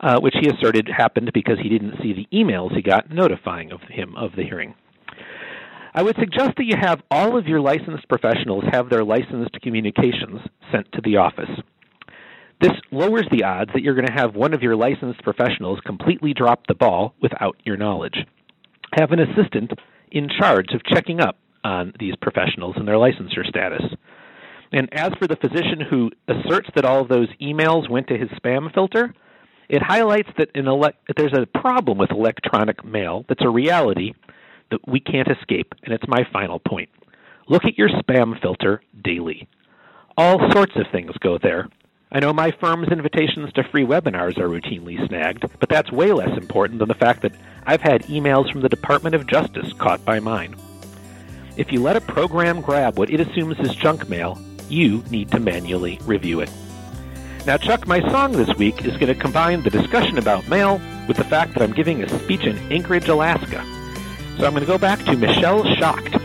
uh, 0.01 0.20
which 0.20 0.36
he 0.39 0.50
asserted 0.50 0.89
happened 0.89 1.32
because 1.34 1.58
he 1.62 1.70
didn't 1.70 1.96
see 2.01 2.13
the 2.13 2.27
emails 2.36 2.75
he 2.75 2.82
got 2.82 3.10
notifying 3.10 3.72
of 3.72 3.82
him 3.89 4.15
of 4.17 4.32
the 4.36 4.44
hearing. 4.44 4.75
I 5.97 6.01
would 6.01 6.17
suggest 6.19 6.57
that 6.57 6.65
you 6.65 6.75
have 6.77 7.01
all 7.09 7.37
of 7.37 7.47
your 7.47 7.61
licensed 7.61 8.09
professionals 8.09 8.65
have 8.69 8.89
their 8.89 9.05
licensed 9.05 9.53
communications 9.61 10.41
sent 10.69 10.91
to 10.91 11.01
the 11.01 11.15
office. 11.15 11.49
This 12.59 12.73
lowers 12.91 13.25
the 13.31 13.45
odds 13.45 13.71
that 13.73 13.81
you're 13.81 13.95
going 13.95 14.07
to 14.07 14.13
have 14.13 14.35
one 14.35 14.53
of 14.53 14.61
your 14.61 14.75
licensed 14.75 15.23
professionals 15.23 15.79
completely 15.85 16.33
drop 16.33 16.67
the 16.67 16.75
ball 16.75 17.15
without 17.21 17.55
your 17.63 17.77
knowledge. 17.77 18.17
Have 18.91 19.11
an 19.11 19.21
assistant 19.21 19.71
in 20.11 20.27
charge 20.37 20.73
of 20.73 20.83
checking 20.83 21.21
up 21.21 21.37
on 21.63 21.93
these 21.97 22.13
professionals 22.21 22.75
and 22.75 22.85
their 22.85 22.95
licensure 22.95 23.47
status. 23.47 23.83
And 24.73 24.93
as 24.93 25.13
for 25.17 25.27
the 25.27 25.37
physician 25.37 25.79
who 25.89 26.11
asserts 26.27 26.67
that 26.75 26.83
all 26.83 26.99
of 26.99 27.07
those 27.07 27.29
emails 27.41 27.89
went 27.89 28.07
to 28.07 28.17
his 28.17 28.29
spam 28.31 28.73
filter, 28.73 29.13
it 29.69 29.81
highlights 29.81 30.29
that 30.37 30.49
ele- 30.55 30.91
there's 31.15 31.33
a 31.33 31.45
problem 31.57 31.97
with 31.97 32.11
electronic 32.11 32.83
mail 32.83 33.23
that's 33.29 33.45
a 33.45 33.49
reality 33.49 34.13
that 34.72 34.88
we 34.88 35.00
can't 35.00 35.27
escape, 35.27 35.74
and 35.84 35.93
it's 35.93 36.07
my 36.07 36.25
final 36.31 36.60
point. 36.60 36.89
Look 37.48 37.65
at 37.65 37.77
your 37.77 37.89
spam 37.89 38.39
filter 38.41 38.81
daily. 39.03 39.48
All 40.17 40.51
sorts 40.51 40.75
of 40.75 40.88
things 40.91 41.12
go 41.19 41.38
there. 41.38 41.67
I 42.12 42.19
know 42.19 42.31
my 42.31 42.51
firm's 42.51 42.88
invitations 42.89 43.51
to 43.53 43.63
free 43.63 43.84
webinars 43.84 44.38
are 44.38 44.48
routinely 44.48 45.05
snagged, 45.07 45.45
but 45.60 45.69
that's 45.69 45.91
way 45.91 46.12
less 46.13 46.38
important 46.38 46.79
than 46.79 46.88
the 46.88 46.93
fact 46.93 47.22
that 47.24 47.36
I've 47.65 47.81
had 47.81 48.03
emails 48.03 48.51
from 48.51 48.62
the 48.62 48.69
Department 48.69 49.15
of 49.15 49.27
Justice 49.27 49.74
caught 49.74 50.05
by 50.05 50.19
mine. 50.19 50.55
If 51.57 51.72
you 51.72 51.81
let 51.81 51.95
a 51.95 52.01
program 52.01 52.62
grab 52.62 52.98
what 52.98 53.10
it 53.10 53.19
assumes 53.19 53.60
is 53.60 53.75
junk 53.75 54.07
mail, 54.07 54.39
you 54.69 55.03
need 55.10 55.31
to 55.31 55.39
manually 55.39 56.00
review 56.03 56.39
it. 56.39 56.51
Now, 57.45 57.57
Chuck, 57.57 57.86
my 57.86 58.01
song 58.10 58.31
this 58.31 58.55
week 58.57 58.86
is 58.86 58.98
going 58.98 59.13
to 59.13 59.15
combine 59.15 59.62
the 59.62 59.69
discussion 59.69 60.17
about 60.17 60.48
mail 60.48 60.81
with 61.07 61.17
the 61.17 61.24
fact 61.24 61.53
that 61.53 61.62
I'm 61.62 61.74
giving 61.74 62.01
a 62.01 62.10
speech 62.24 62.45
in 62.45 62.57
Anchorage, 62.72 63.07
Alaska. 63.07 63.63
So 64.37 64.45
I'm 64.45 64.51
going 64.51 64.61
to 64.61 64.65
go 64.65 64.77
back 64.77 64.99
to 65.05 65.15
Michelle 65.15 65.63
Shocked, 65.75 66.15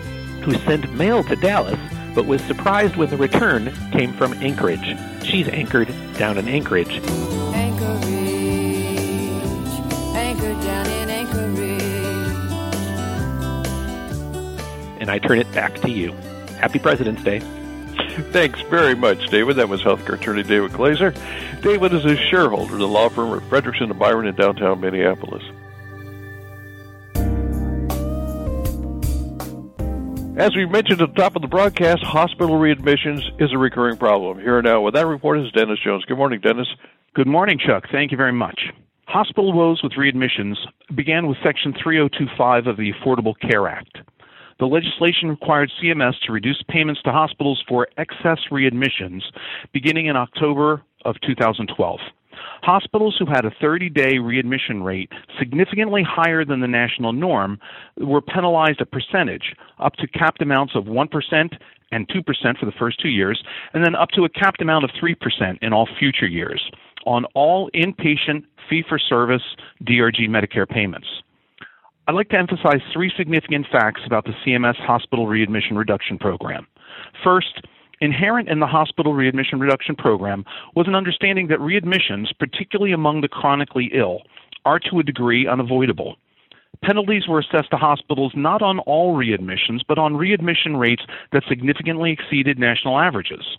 who 0.42 0.54
sent 0.54 0.92
mail 0.94 1.22
to 1.24 1.36
Dallas 1.36 1.78
but 2.14 2.26
was 2.26 2.42
surprised 2.42 2.96
when 2.96 3.08
the 3.10 3.16
return 3.16 3.72
came 3.92 4.12
from 4.12 4.34
Anchorage. 4.34 4.96
She's 5.24 5.48
anchored 5.48 5.88
down 6.18 6.38
in 6.38 6.48
Anchorage. 6.48 6.90
Anchorage, 6.90 8.04
anchored 10.16 10.60
down 10.62 10.86
in 10.86 11.10
Anchorage. 11.10 11.82
And 15.00 15.10
I 15.10 15.18
turn 15.18 15.38
it 15.38 15.50
back 15.52 15.80
to 15.80 15.90
you. 15.90 16.12
Happy 16.58 16.78
President's 16.78 17.22
Day. 17.22 17.40
Thanks 18.32 18.60
very 18.62 18.94
much, 18.94 19.28
David. 19.28 19.56
That 19.56 19.68
was 19.68 19.82
healthcare 19.82 20.14
attorney 20.14 20.42
David 20.42 20.72
Glazer. 20.72 21.14
David 21.62 21.92
is 21.94 22.04
a 22.04 22.16
shareholder 22.16 22.74
of 22.74 22.80
the 22.80 22.88
law 22.88 23.08
firm 23.08 23.32
of 23.32 23.42
Fredrikson 23.44 23.90
and 23.90 23.98
Byron 23.98 24.26
in 24.26 24.34
downtown 24.34 24.80
Minneapolis. 24.80 25.44
As 30.40 30.56
we 30.56 30.64
mentioned 30.64 31.02
at 31.02 31.14
the 31.14 31.20
top 31.20 31.36
of 31.36 31.42
the 31.42 31.48
broadcast, 31.48 32.02
hospital 32.02 32.58
readmissions 32.58 33.20
is 33.38 33.52
a 33.52 33.58
recurring 33.58 33.98
problem. 33.98 34.38
Here 34.38 34.62
now 34.62 34.80
with 34.80 34.94
that 34.94 35.06
report 35.06 35.38
is 35.38 35.52
Dennis 35.52 35.78
Jones. 35.84 36.06
Good 36.06 36.16
morning, 36.16 36.40
Dennis. 36.40 36.66
Good 37.12 37.26
morning, 37.26 37.58
Chuck. 37.58 37.84
Thank 37.92 38.10
you 38.10 38.16
very 38.16 38.32
much. 38.32 38.58
Hospital 39.04 39.52
woes 39.52 39.82
with 39.82 39.92
readmissions 39.92 40.54
began 40.94 41.26
with 41.26 41.36
Section 41.44 41.74
3025 41.74 42.68
of 42.68 42.78
the 42.78 42.90
Affordable 42.90 43.34
Care 43.38 43.68
Act. 43.68 43.98
The 44.58 44.64
legislation 44.64 45.28
required 45.28 45.70
CMS 45.78 46.14
to 46.24 46.32
reduce 46.32 46.64
payments 46.70 47.02
to 47.02 47.12
hospitals 47.12 47.62
for 47.68 47.88
excess 47.98 48.38
readmissions 48.50 49.20
beginning 49.74 50.06
in 50.06 50.16
October 50.16 50.82
of 51.04 51.16
2012. 51.20 52.00
Hospitals 52.62 53.16
who 53.18 53.26
had 53.26 53.44
a 53.44 53.52
30 53.60 53.88
day 53.90 54.18
readmission 54.18 54.82
rate 54.82 55.10
significantly 55.38 56.02
higher 56.06 56.44
than 56.44 56.60
the 56.60 56.68
national 56.68 57.12
norm 57.12 57.58
were 57.96 58.20
penalized 58.20 58.80
a 58.80 58.86
percentage, 58.86 59.54
up 59.78 59.94
to 59.94 60.06
capped 60.08 60.42
amounts 60.42 60.74
of 60.74 60.84
1% 60.84 61.58
and 61.92 62.08
2% 62.08 62.58
for 62.58 62.66
the 62.66 62.72
first 62.78 63.00
two 63.00 63.08
years, 63.08 63.42
and 63.74 63.84
then 63.84 63.94
up 63.94 64.10
to 64.10 64.24
a 64.24 64.28
capped 64.28 64.62
amount 64.62 64.84
of 64.84 64.90
3% 65.02 65.16
in 65.62 65.72
all 65.72 65.88
future 65.98 66.26
years 66.26 66.70
on 67.06 67.24
all 67.34 67.70
inpatient 67.74 68.44
fee 68.68 68.84
for 68.88 68.98
service 68.98 69.42
DRG 69.84 70.28
Medicare 70.28 70.68
payments. 70.68 71.08
I'd 72.06 72.14
like 72.14 72.28
to 72.30 72.38
emphasize 72.38 72.80
three 72.92 73.12
significant 73.16 73.66
facts 73.70 74.00
about 74.04 74.24
the 74.24 74.32
CMS 74.44 74.76
Hospital 74.76 75.26
Readmission 75.26 75.76
Reduction 75.76 76.18
Program. 76.18 76.66
First, 77.22 77.62
inherent 78.00 78.48
in 78.48 78.60
the 78.60 78.66
Hospital 78.66 79.14
Readmission 79.14 79.60
Reduction 79.60 79.94
Program 79.94 80.44
was 80.74 80.88
an 80.88 80.94
understanding 80.94 81.48
that 81.48 81.58
readmissions, 81.58 82.28
particularly 82.38 82.92
among 82.92 83.20
the 83.20 83.28
chronically 83.28 83.90
ill, 83.94 84.22
are 84.64 84.78
to 84.78 84.98
a 84.98 85.02
degree 85.02 85.46
unavoidable. 85.46 86.16
Penalties 86.82 87.28
were 87.28 87.40
assessed 87.40 87.70
to 87.70 87.76
hospitals 87.76 88.32
not 88.34 88.62
on 88.62 88.78
all 88.80 89.16
readmissions, 89.16 89.80
but 89.86 89.98
on 89.98 90.16
readmission 90.16 90.76
rates 90.76 91.02
that 91.32 91.42
significantly 91.48 92.10
exceeded 92.10 92.58
national 92.58 92.98
averages. 92.98 93.58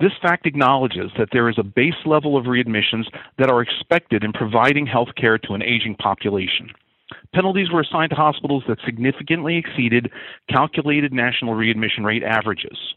This 0.00 0.12
fact 0.22 0.46
acknowledges 0.46 1.10
that 1.18 1.28
there 1.32 1.48
is 1.48 1.56
a 1.58 1.64
base 1.64 2.06
level 2.06 2.36
of 2.36 2.46
readmissions 2.46 3.04
that 3.38 3.50
are 3.50 3.62
expected 3.62 4.22
in 4.22 4.32
providing 4.32 4.86
health 4.86 5.08
care 5.16 5.38
to 5.38 5.54
an 5.54 5.62
aging 5.62 5.96
population. 5.96 6.70
Penalties 7.34 7.70
were 7.72 7.80
assigned 7.80 8.10
to 8.10 8.16
hospitals 8.16 8.64
that 8.68 8.78
significantly 8.84 9.56
exceeded 9.56 10.10
calculated 10.48 11.12
national 11.12 11.54
readmission 11.54 12.04
rate 12.04 12.22
averages. 12.22 12.94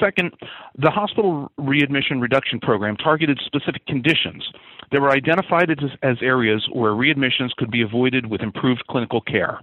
Second, 0.00 0.32
the 0.76 0.90
hospital 0.90 1.50
readmission 1.58 2.20
reduction 2.20 2.58
program 2.60 2.96
targeted 2.96 3.40
specific 3.46 3.86
conditions 3.86 4.44
that 4.90 5.00
were 5.00 5.12
identified 5.12 5.70
as, 5.70 5.78
as, 6.02 6.16
areas 6.20 6.66
where 6.72 6.92
readmissions 6.92 7.54
could 7.56 7.70
be 7.70 7.82
avoided 7.82 8.26
with 8.26 8.40
improved 8.40 8.82
clinical 8.88 9.20
care. 9.20 9.60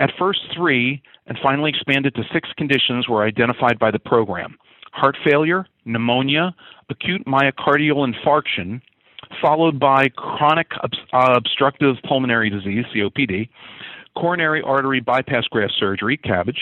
At 0.00 0.10
first, 0.18 0.40
three, 0.54 1.00
and 1.26 1.38
finally 1.42 1.70
expanded 1.70 2.14
to 2.16 2.22
six 2.32 2.48
conditions 2.56 3.08
were 3.08 3.24
identified 3.24 3.78
by 3.78 3.90
the 3.90 3.98
program 3.98 4.56
heart 4.92 5.16
failure, 5.24 5.66
pneumonia, 5.86 6.54
acute 6.90 7.24
myocardial 7.26 8.06
infarction, 8.06 8.80
followed 9.40 9.80
by 9.80 10.08
chronic 10.16 10.66
uh, 10.82 11.34
obstructive 11.34 11.96
pulmonary 12.06 12.50
disease, 12.50 12.84
COPD, 12.94 13.48
coronary 14.16 14.60
artery 14.62 15.00
bypass 15.00 15.44
graft 15.44 15.72
surgery, 15.78 16.18
CABG, 16.18 16.56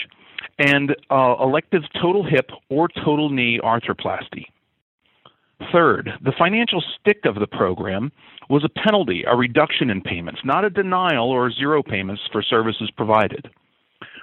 and 0.61 0.95
uh, 1.09 1.35
elective 1.41 1.83
total 2.01 2.23
hip 2.23 2.49
or 2.69 2.87
total 3.03 3.29
knee 3.29 3.59
arthroplasty. 3.63 4.45
Third, 5.71 6.09
the 6.23 6.33
financial 6.37 6.83
stick 6.99 7.25
of 7.25 7.35
the 7.35 7.47
program 7.47 8.11
was 8.49 8.63
a 8.63 8.79
penalty, 8.83 9.23
a 9.27 9.35
reduction 9.35 9.89
in 9.89 10.01
payments, 10.01 10.41
not 10.43 10.65
a 10.65 10.69
denial 10.69 11.29
or 11.29 11.51
zero 11.51 11.81
payments 11.81 12.21
for 12.31 12.41
services 12.41 12.91
provided. 12.95 13.49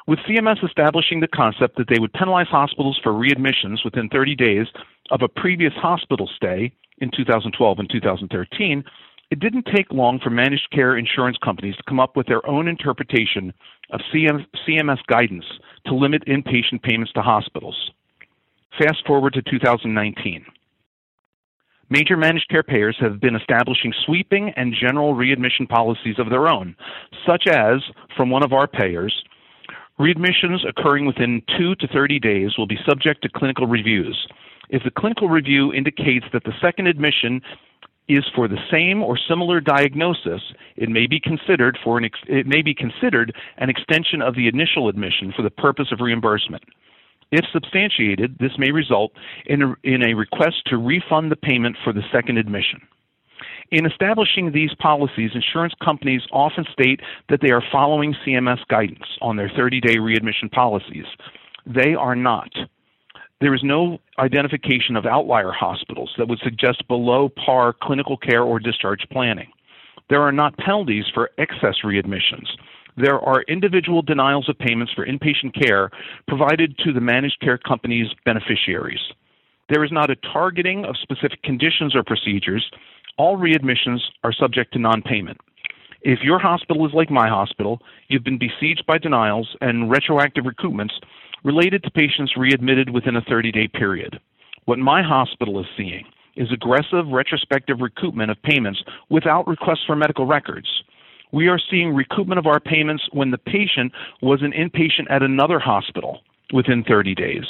With 0.06 0.18
CMS 0.20 0.64
establishing 0.64 1.20
the 1.20 1.28
concept 1.28 1.76
that 1.76 1.88
they 1.88 2.00
would 2.00 2.12
penalize 2.12 2.48
hospitals 2.48 2.98
for 3.02 3.12
readmissions 3.12 3.84
within 3.84 4.08
30 4.08 4.36
days 4.36 4.66
of 5.10 5.22
a 5.22 5.28
previous 5.28 5.72
hospital 5.74 6.28
stay 6.34 6.72
in 6.98 7.10
2012 7.16 7.78
and 7.78 7.90
2013, 7.90 8.84
it 9.30 9.40
didn't 9.40 9.66
take 9.74 9.92
long 9.92 10.18
for 10.22 10.30
managed 10.30 10.68
care 10.72 10.96
insurance 10.96 11.36
companies 11.44 11.76
to 11.76 11.82
come 11.88 12.00
up 12.00 12.16
with 12.16 12.26
their 12.26 12.46
own 12.48 12.66
interpretation 12.66 13.52
of 13.92 14.00
CMS 14.12 14.98
guidance 15.06 15.44
to 15.86 15.94
limit 15.94 16.24
inpatient 16.26 16.82
payments 16.82 17.12
to 17.12 17.22
hospitals. 17.22 17.90
Fast 18.78 19.06
forward 19.06 19.34
to 19.34 19.42
2019. 19.42 20.44
Major 21.90 22.16
managed 22.16 22.48
care 22.50 22.62
payers 22.62 22.96
have 23.00 23.20
been 23.20 23.34
establishing 23.34 23.94
sweeping 24.04 24.52
and 24.56 24.74
general 24.78 25.14
readmission 25.14 25.66
policies 25.66 26.18
of 26.18 26.28
their 26.28 26.46
own, 26.46 26.76
such 27.26 27.44
as, 27.46 27.80
from 28.16 28.28
one 28.28 28.42
of 28.42 28.52
our 28.52 28.66
payers, 28.66 29.24
readmissions 29.98 30.68
occurring 30.68 31.06
within 31.06 31.42
2 31.58 31.74
to 31.76 31.88
30 31.88 32.20
days 32.20 32.50
will 32.58 32.66
be 32.66 32.78
subject 32.86 33.22
to 33.22 33.28
clinical 33.34 33.66
reviews. 33.66 34.28
If 34.68 34.84
the 34.84 34.90
clinical 34.90 35.30
review 35.30 35.72
indicates 35.72 36.26
that 36.34 36.44
the 36.44 36.52
second 36.60 36.88
admission 36.88 37.40
is 38.08 38.24
for 38.34 38.48
the 38.48 38.58
same 38.70 39.02
or 39.02 39.18
similar 39.18 39.60
diagnosis, 39.60 40.40
it 40.76 40.88
may 40.88 41.06
be 41.06 41.20
considered 41.20 41.78
for 41.82 41.98
an 41.98 42.04
ex- 42.04 42.18
it 42.26 42.46
may 42.46 42.62
be 42.62 42.74
considered 42.74 43.34
an 43.58 43.68
extension 43.68 44.22
of 44.22 44.34
the 44.34 44.48
initial 44.48 44.88
admission 44.88 45.32
for 45.36 45.42
the 45.42 45.50
purpose 45.50 45.88
of 45.92 46.00
reimbursement. 46.00 46.62
If 47.30 47.44
substantiated, 47.52 48.38
this 48.40 48.52
may 48.58 48.70
result 48.70 49.12
in 49.46 49.62
a, 49.62 49.74
in 49.84 50.02
a 50.02 50.14
request 50.14 50.62
to 50.66 50.78
refund 50.78 51.30
the 51.30 51.36
payment 51.36 51.76
for 51.84 51.92
the 51.92 52.02
second 52.10 52.38
admission. 52.38 52.80
In 53.70 53.84
establishing 53.84 54.50
these 54.50 54.72
policies, 54.78 55.32
insurance 55.34 55.74
companies 55.84 56.22
often 56.32 56.64
state 56.72 57.00
that 57.28 57.40
they 57.42 57.50
are 57.50 57.62
following 57.70 58.14
CMS 58.26 58.66
guidance 58.68 59.04
on 59.20 59.36
their 59.36 59.50
30 59.54 59.80
day 59.80 59.98
readmission 59.98 60.48
policies. 60.48 61.04
They 61.66 61.94
are 61.94 62.16
not. 62.16 62.50
There 63.40 63.54
is 63.54 63.62
no 63.62 63.98
identification 64.18 64.96
of 64.96 65.06
outlier 65.06 65.52
hospitals 65.52 66.12
that 66.18 66.26
would 66.28 66.40
suggest 66.40 66.86
below 66.88 67.28
par 67.28 67.72
clinical 67.72 68.16
care 68.16 68.42
or 68.42 68.58
discharge 68.58 69.06
planning. 69.12 69.48
There 70.10 70.22
are 70.22 70.32
not 70.32 70.56
penalties 70.56 71.04
for 71.14 71.30
excess 71.38 71.76
readmissions. 71.84 72.48
There 72.96 73.20
are 73.20 73.42
individual 73.42 74.02
denials 74.02 74.48
of 74.48 74.58
payments 74.58 74.92
for 74.92 75.06
inpatient 75.06 75.54
care 75.54 75.90
provided 76.26 76.76
to 76.78 76.92
the 76.92 77.00
managed 77.00 77.38
care 77.40 77.58
company's 77.58 78.08
beneficiaries. 78.24 79.00
There 79.68 79.84
is 79.84 79.92
not 79.92 80.10
a 80.10 80.16
targeting 80.16 80.84
of 80.84 80.96
specific 80.96 81.40
conditions 81.42 81.94
or 81.94 82.02
procedures. 82.02 82.68
All 83.18 83.36
readmissions 83.36 84.00
are 84.24 84.32
subject 84.32 84.72
to 84.72 84.80
non 84.80 85.00
payment. 85.02 85.38
If 86.02 86.20
your 86.22 86.40
hospital 86.40 86.86
is 86.86 86.92
like 86.94 87.10
my 87.10 87.28
hospital, 87.28 87.80
you've 88.08 88.24
been 88.24 88.38
besieged 88.38 88.84
by 88.86 88.98
denials 88.98 89.56
and 89.60 89.90
retroactive 89.90 90.44
recoupments 90.44 90.94
related 91.44 91.82
to 91.82 91.90
patients 91.90 92.36
readmitted 92.36 92.90
within 92.90 93.16
a 93.16 93.22
30 93.22 93.52
day 93.52 93.68
period. 93.68 94.20
What 94.64 94.78
my 94.78 95.02
hospital 95.02 95.58
is 95.60 95.66
seeing 95.76 96.04
is 96.36 96.52
aggressive 96.52 97.06
retrospective 97.08 97.78
recoupment 97.78 98.30
of 98.30 98.42
payments 98.42 98.82
without 99.08 99.46
requests 99.46 99.84
for 99.86 99.96
medical 99.96 100.26
records. 100.26 100.68
We 101.32 101.48
are 101.48 101.58
seeing 101.70 101.92
recoupment 101.92 102.38
of 102.38 102.46
our 102.46 102.60
payments 102.60 103.04
when 103.12 103.30
the 103.30 103.38
patient 103.38 103.92
was 104.22 104.40
an 104.42 104.52
inpatient 104.52 105.10
at 105.10 105.22
another 105.22 105.58
hospital 105.58 106.20
within 106.52 106.84
30 106.84 107.14
days. 107.14 107.44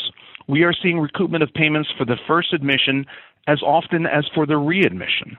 We 0.49 0.63
are 0.63 0.73
seeing 0.73 0.97
recoupment 0.97 1.43
of 1.43 1.53
payments 1.55 1.91
for 1.97 2.05
the 2.05 2.17
first 2.27 2.53
admission 2.53 3.07
as 3.47 3.63
often 3.63 4.07
as 4.07 4.25
for 4.35 4.47
the 4.47 4.57
readmission. 4.57 5.39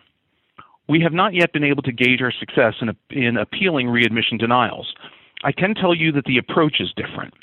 We 0.87 1.01
have 1.01 1.13
not 1.13 1.33
yet 1.33 1.53
been 1.53 1.63
able 1.63 1.83
to 1.83 1.91
gauge 1.91 2.21
our 2.21 2.31
success 2.31 2.75
in, 2.81 2.95
in 3.11 3.37
appealing 3.37 3.89
readmission 3.89 4.37
denials. 4.37 4.93
I 5.43 5.51
can 5.51 5.75
tell 5.75 5.93
you 5.93 6.11
that 6.13 6.25
the 6.25 6.37
approach 6.37 6.79
is 6.79 6.93
different. 6.95 7.33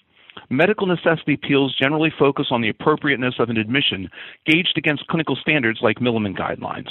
Medical 0.48 0.86
necessity 0.86 1.34
appeals 1.34 1.74
generally 1.80 2.12
focus 2.18 2.46
on 2.50 2.60
the 2.60 2.68
appropriateness 2.68 3.34
of 3.38 3.50
an 3.50 3.56
admission 3.56 4.08
gauged 4.46 4.74
against 4.76 5.06
clinical 5.08 5.36
standards 5.36 5.80
like 5.82 5.98
Milliman 5.98 6.38
guidelines. 6.38 6.88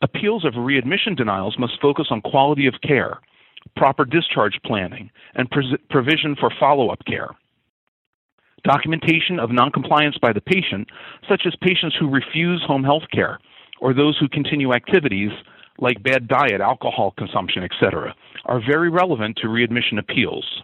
Appeals 0.00 0.44
of 0.44 0.54
readmission 0.56 1.16
denials 1.16 1.56
must 1.58 1.80
focus 1.82 2.06
on 2.10 2.20
quality 2.20 2.66
of 2.66 2.74
care, 2.82 3.18
proper 3.76 4.04
discharge 4.04 4.58
planning, 4.64 5.10
and 5.34 5.50
provision 5.90 6.36
for 6.38 6.52
follow 6.60 6.90
up 6.90 7.04
care. 7.04 7.30
Documentation 8.62 9.40
of 9.40 9.50
noncompliance 9.50 10.16
by 10.20 10.32
the 10.32 10.40
patient, 10.40 10.88
such 11.28 11.42
as 11.46 11.54
patients 11.60 11.96
who 11.98 12.08
refuse 12.08 12.62
home 12.66 12.84
health 12.84 13.04
care 13.12 13.38
or 13.80 13.92
those 13.92 14.16
who 14.18 14.28
continue 14.28 14.72
activities 14.72 15.30
like 15.80 16.02
bad 16.02 16.26
diet, 16.28 16.60
alcohol 16.60 17.14
consumption, 17.16 17.62
etc., 17.62 18.14
are 18.46 18.60
very 18.60 18.90
relevant 18.90 19.36
to 19.36 19.48
readmission 19.48 19.98
appeals. 19.98 20.62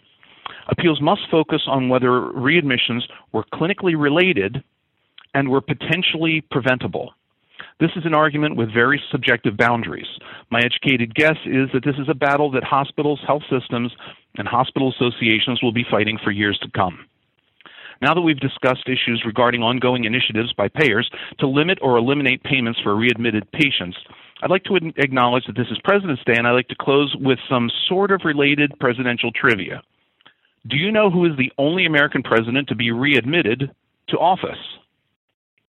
Appeals 0.68 1.00
must 1.00 1.22
focus 1.30 1.62
on 1.66 1.88
whether 1.88 2.08
readmissions 2.08 3.02
were 3.32 3.44
clinically 3.52 3.94
related 3.98 4.62
and 5.34 5.48
were 5.48 5.60
potentially 5.60 6.42
preventable. 6.50 7.12
This 7.80 7.90
is 7.96 8.06
an 8.06 8.14
argument 8.14 8.56
with 8.56 8.72
very 8.72 9.02
subjective 9.10 9.56
boundaries. 9.56 10.06
My 10.50 10.60
educated 10.60 11.14
guess 11.14 11.36
is 11.44 11.68
that 11.72 11.84
this 11.84 11.96
is 11.98 12.08
a 12.08 12.14
battle 12.14 12.50
that 12.52 12.62
hospitals, 12.62 13.20
health 13.26 13.42
systems, 13.50 13.92
and 14.38 14.46
hospital 14.46 14.92
associations 14.92 15.62
will 15.62 15.72
be 15.72 15.84
fighting 15.90 16.18
for 16.22 16.30
years 16.30 16.58
to 16.62 16.70
come. 16.70 17.06
Now 18.00 18.14
that 18.14 18.20
we've 18.20 18.40
discussed 18.40 18.88
issues 18.88 19.22
regarding 19.24 19.62
ongoing 19.62 20.04
initiatives 20.04 20.52
by 20.52 20.68
payers 20.68 21.10
to 21.38 21.46
limit 21.46 21.78
or 21.80 21.96
eliminate 21.96 22.42
payments 22.42 22.80
for 22.80 22.94
readmitted 22.94 23.50
patients, 23.52 23.96
I'd 24.42 24.50
like 24.50 24.64
to 24.64 24.76
acknowledge 24.96 25.46
that 25.46 25.56
this 25.56 25.68
is 25.70 25.78
President's 25.84 26.22
Day, 26.24 26.34
and 26.36 26.46
I'd 26.46 26.52
like 26.52 26.68
to 26.68 26.76
close 26.78 27.16
with 27.18 27.38
some 27.48 27.70
sort 27.88 28.10
of 28.10 28.20
related 28.24 28.72
presidential 28.78 29.30
trivia. 29.32 29.82
Do 30.66 30.76
you 30.76 30.90
know 30.90 31.10
who 31.10 31.26
is 31.26 31.36
the 31.36 31.52
only 31.58 31.84
American 31.84 32.22
president 32.22 32.68
to 32.68 32.74
be 32.74 32.90
readmitted 32.90 33.70
to 34.08 34.16
office? 34.16 34.58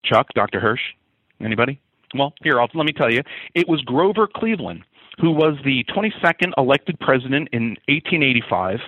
Chuck, 0.04 0.28
Dr. 0.34 0.60
Hirsch, 0.60 0.80
anybody? 1.40 1.80
Well, 2.14 2.32
here, 2.42 2.60
I'll, 2.60 2.68
let 2.74 2.86
me 2.86 2.92
tell 2.92 3.12
you. 3.12 3.22
It 3.54 3.68
was 3.68 3.80
Grover 3.82 4.28
Cleveland, 4.32 4.84
who 5.20 5.32
was 5.32 5.56
the 5.64 5.84
22nd 5.84 6.52
elected 6.56 6.98
president 7.00 7.48
in 7.52 7.76
1885 7.88 8.78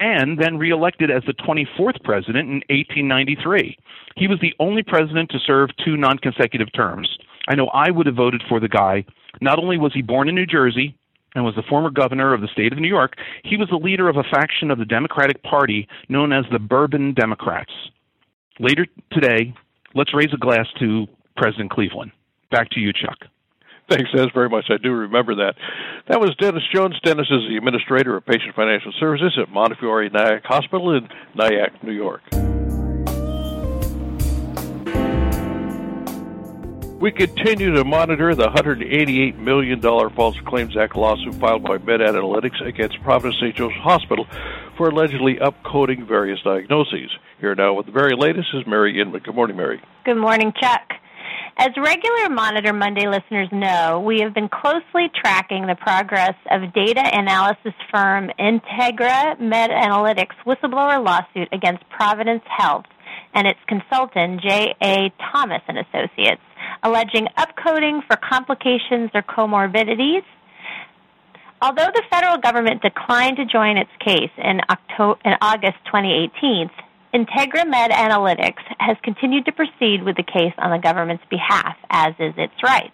and 0.00 0.36
then 0.36 0.58
reelected 0.58 1.12
as 1.12 1.22
the 1.26 1.34
24th 1.34 2.02
president 2.02 2.48
in 2.48 2.54
1893. 2.68 3.78
He 4.16 4.26
was 4.26 4.40
the 4.40 4.54
only 4.58 4.82
president 4.82 5.30
to 5.30 5.38
serve 5.38 5.70
two 5.84 5.96
non 5.96 6.18
consecutive 6.18 6.72
terms. 6.72 7.08
I 7.48 7.54
know 7.54 7.68
I 7.68 7.90
would 7.90 8.06
have 8.06 8.16
voted 8.16 8.42
for 8.48 8.58
the 8.58 8.68
guy. 8.68 9.04
Not 9.40 9.58
only 9.60 9.78
was 9.78 9.92
he 9.94 10.02
born 10.02 10.28
in 10.28 10.34
New 10.34 10.46
Jersey, 10.46 10.96
and 11.34 11.44
was 11.44 11.54
the 11.54 11.62
former 11.68 11.90
governor 11.90 12.34
of 12.34 12.40
the 12.40 12.48
state 12.52 12.72
of 12.72 12.78
New 12.78 12.88
York, 12.88 13.14
he 13.44 13.56
was 13.56 13.68
the 13.70 13.76
leader 13.76 14.08
of 14.08 14.16
a 14.16 14.24
faction 14.24 14.70
of 14.70 14.78
the 14.78 14.84
Democratic 14.84 15.42
Party 15.42 15.88
known 16.08 16.32
as 16.32 16.44
the 16.50 16.58
Bourbon 16.58 17.14
Democrats. 17.14 17.72
Later 18.58 18.86
today, 19.10 19.54
let's 19.94 20.14
raise 20.14 20.32
a 20.32 20.38
glass 20.38 20.66
to 20.80 21.06
President 21.36 21.70
Cleveland. 21.70 22.12
Back 22.50 22.70
to 22.70 22.80
you, 22.80 22.92
Chuck. 22.92 23.18
Thanks, 23.90 24.10
Des, 24.14 24.28
very 24.32 24.48
much. 24.48 24.66
I 24.70 24.76
do 24.76 24.92
remember 24.92 25.34
that. 25.36 25.54
That 26.08 26.20
was 26.20 26.34
Dennis 26.40 26.62
Jones. 26.72 26.98
Dennis 27.04 27.26
is 27.30 27.48
the 27.48 27.56
administrator 27.56 28.16
of 28.16 28.24
patient 28.24 28.54
financial 28.54 28.92
services 28.98 29.38
at 29.40 29.50
Montefiore 29.50 30.08
Nyack 30.08 30.44
Hospital 30.44 30.96
in 30.96 31.08
Nyack, 31.34 31.82
New 31.82 31.92
York. 31.92 32.22
We 37.02 37.10
continue 37.10 37.72
to 37.74 37.82
monitor 37.82 38.32
the 38.36 38.46
$188 38.48 39.36
million 39.36 39.80
False 39.80 40.36
Claims 40.46 40.76
Act 40.76 40.94
lawsuit 40.94 41.34
filed 41.34 41.64
by 41.64 41.78
MedAnalytics 41.78 42.64
against 42.64 43.02
Providence 43.02 43.34
St. 43.40 43.56
Joseph 43.56 43.76
Hospital 43.78 44.24
for 44.76 44.90
allegedly 44.90 45.34
upcoding 45.34 46.06
various 46.06 46.40
diagnoses. 46.42 47.10
Here 47.40 47.56
now 47.56 47.74
with 47.74 47.86
the 47.86 47.92
very 47.92 48.14
latest 48.14 48.50
is 48.54 48.64
Mary 48.68 49.00
Inman. 49.00 49.20
Good 49.24 49.34
morning, 49.34 49.56
Mary. 49.56 49.82
Good 50.04 50.16
morning, 50.16 50.52
Chuck. 50.60 50.92
As 51.56 51.70
regular 51.76 52.28
Monitor 52.30 52.72
Monday 52.72 53.08
listeners 53.08 53.48
know, 53.50 54.00
we 54.06 54.20
have 54.20 54.32
been 54.32 54.48
closely 54.48 55.10
tracking 55.12 55.66
the 55.66 55.74
progress 55.74 56.36
of 56.52 56.72
data 56.72 57.02
analysis 57.12 57.74
firm 57.90 58.30
Integra 58.38 59.40
MedAnalytics 59.40 60.36
whistleblower 60.46 61.04
lawsuit 61.04 61.48
against 61.50 61.82
Providence 61.90 62.44
Health 62.46 62.84
and 63.34 63.48
its 63.48 63.58
consultant 63.66 64.40
J.A. 64.40 65.12
Thomas 65.32 65.62
and 65.66 65.78
Associates 65.78 66.42
alleging 66.82 67.26
upcoding 67.38 68.06
for 68.06 68.16
complications 68.16 69.10
or 69.14 69.22
comorbidities. 69.22 70.22
Although 71.60 71.90
the 71.94 72.02
federal 72.10 72.38
government 72.38 72.82
declined 72.82 73.36
to 73.36 73.44
join 73.44 73.76
its 73.76 73.90
case 74.04 74.32
in, 74.36 74.60
October, 74.68 75.20
in 75.24 75.34
August 75.40 75.78
2018, 75.86 76.70
Integra 77.14 77.64
MedAnalytics 77.64 78.64
has 78.78 78.96
continued 79.04 79.44
to 79.44 79.52
proceed 79.52 80.02
with 80.02 80.16
the 80.16 80.24
case 80.24 80.54
on 80.58 80.70
the 80.70 80.78
government's 80.78 81.24
behalf, 81.30 81.76
as 81.90 82.14
is 82.18 82.34
its 82.36 82.54
right. 82.64 82.92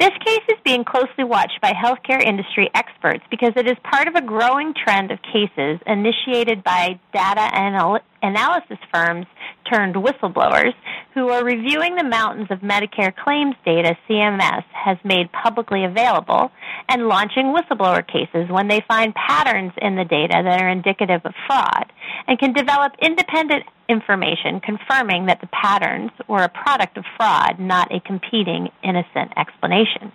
This 0.00 0.10
case 0.24 0.42
is 0.48 0.56
being 0.64 0.84
closely 0.84 1.24
watched 1.24 1.60
by 1.60 1.72
healthcare 1.72 2.22
industry 2.22 2.70
experts 2.74 3.22
because 3.30 3.52
it 3.56 3.66
is 3.66 3.76
part 3.84 4.08
of 4.08 4.14
a 4.14 4.22
growing 4.22 4.72
trend 4.72 5.10
of 5.10 5.18
cases 5.22 5.78
initiated 5.86 6.64
by 6.64 6.98
data 7.12 7.50
anal- 7.54 8.00
analysis 8.22 8.78
firms 8.92 9.26
turned 9.70 9.94
whistleblowers 9.96 10.72
who 11.14 11.28
are 11.28 11.44
reviewing 11.44 11.96
the 11.96 12.04
mountains 12.04 12.48
of 12.50 12.60
Medicare 12.60 13.14
claims 13.14 13.56
data 13.64 13.96
CMS 14.08 14.64
has 14.72 14.96
made 15.04 15.30
publicly 15.32 15.84
available 15.84 16.50
and 16.88 17.08
launching 17.08 17.54
whistleblower 17.54 18.06
cases 18.06 18.48
when 18.50 18.68
they 18.68 18.80
find 18.86 19.14
patterns 19.14 19.72
in 19.80 19.96
the 19.96 20.04
data 20.04 20.40
that 20.44 20.60
are 20.60 20.68
indicative 20.68 21.20
of 21.24 21.34
fraud 21.46 21.92
and 22.26 22.38
can 22.38 22.52
develop 22.52 22.92
independent 23.02 23.64
information 23.88 24.60
confirming 24.60 25.26
that 25.26 25.40
the 25.40 25.48
patterns 25.48 26.12
were 26.28 26.44
a 26.44 26.48
product 26.48 26.96
of 26.96 27.04
fraud, 27.16 27.58
not 27.58 27.92
a 27.92 28.00
competing 28.00 28.68
innocent 28.84 29.32
explanation. 29.36 30.12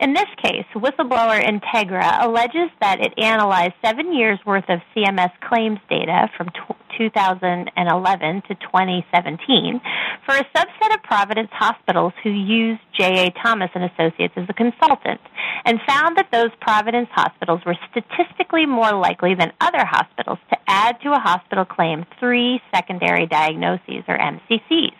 In 0.00 0.12
this 0.12 0.28
case, 0.42 0.66
whistleblower 0.74 1.42
Integra 1.42 2.24
alleges 2.24 2.70
that 2.80 3.00
it 3.00 3.12
analyzed 3.18 3.74
seven 3.84 4.14
years 4.14 4.38
worth 4.46 4.68
of 4.68 4.80
CMS 4.94 5.32
claims 5.40 5.80
data 5.90 6.30
from 6.36 6.50
2011 6.96 8.42
to 8.48 8.54
2017 8.54 9.80
for 10.24 10.34
a 10.34 10.44
subset 10.56 10.94
of 10.94 11.02
Providence 11.02 11.48
hospitals 11.52 12.12
who 12.22 12.30
used 12.30 12.80
J.A. 12.98 13.30
Thomas 13.42 13.70
and 13.74 13.84
Associates 13.84 14.34
as 14.36 14.46
a 14.48 14.52
consultant 14.52 15.20
and 15.64 15.80
found 15.86 16.16
that 16.16 16.28
those 16.32 16.50
Providence 16.60 17.08
hospitals 17.12 17.60
were 17.66 17.76
statistically 17.90 18.66
more 18.66 18.92
likely 18.92 19.34
than 19.34 19.52
other 19.60 19.84
hospitals 19.84 20.38
to 20.50 20.56
add 20.68 21.00
to 21.02 21.12
a 21.12 21.18
hospital 21.18 21.64
claim 21.64 22.04
three 22.20 22.60
secondary 22.74 23.26
diagnoses 23.26 24.04
or 24.06 24.18
MCCs 24.18 24.94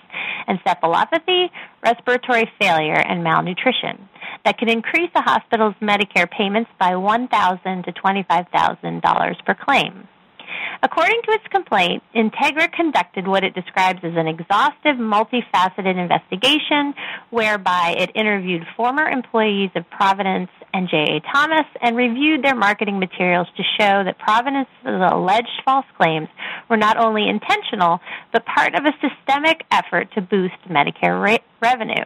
encephalopathy, 0.49 1.51
respiratory 1.85 2.51
failure, 2.61 2.99
and 2.99 3.23
malnutrition 3.23 4.09
that 4.45 4.59
could 4.59 4.71
increase 4.71 5.11
a 5.15 5.23
hospital's 5.23 5.75
Medicare 5.81 6.31
payments 6.31 6.71
by 6.79 6.97
1,000 6.97 7.85
to 7.85 7.93
$25,000 7.93 9.45
per 9.45 9.55
claim. 9.55 10.09
According 10.83 11.21
to 11.25 11.33
its 11.33 11.45
complaint, 11.51 12.03
Integra 12.15 12.73
conducted 12.73 13.27
what 13.27 13.45
it 13.45 13.55
describes 13.55 14.01
as 14.03 14.13
an 14.17 14.29
exhaustive, 14.29 14.97
multifaceted 14.97 15.97
investigation 15.99 16.95
whereby 17.31 17.95
it 17.99 18.11
interviewed 18.15 18.63
former 18.77 19.09
employees 19.09 19.71
of 19.75 19.89
Providence 19.91 20.51
and 20.73 20.89
J.A. 20.89 21.21
Thomas 21.33 21.67
and 21.83 21.97
reviewed 21.97 22.45
their 22.45 22.55
marketing 22.55 22.99
materials 22.99 23.49
to 23.57 23.63
show 23.79 24.05
that 24.05 24.19
Providence's 24.19 24.69
alleged 24.85 25.63
false 25.65 25.87
claims 25.97 26.29
were 26.69 26.77
not 26.77 26.97
only 26.97 27.29
intentional, 27.29 28.01
but 28.33 28.45
part 28.47 28.75
of 28.75 28.85
a 28.85 28.93
systemic 29.01 29.63
effort 29.71 30.13
to 30.15 30.21
boost 30.21 30.57
Medicare 30.69 31.39
revenue. 31.61 32.05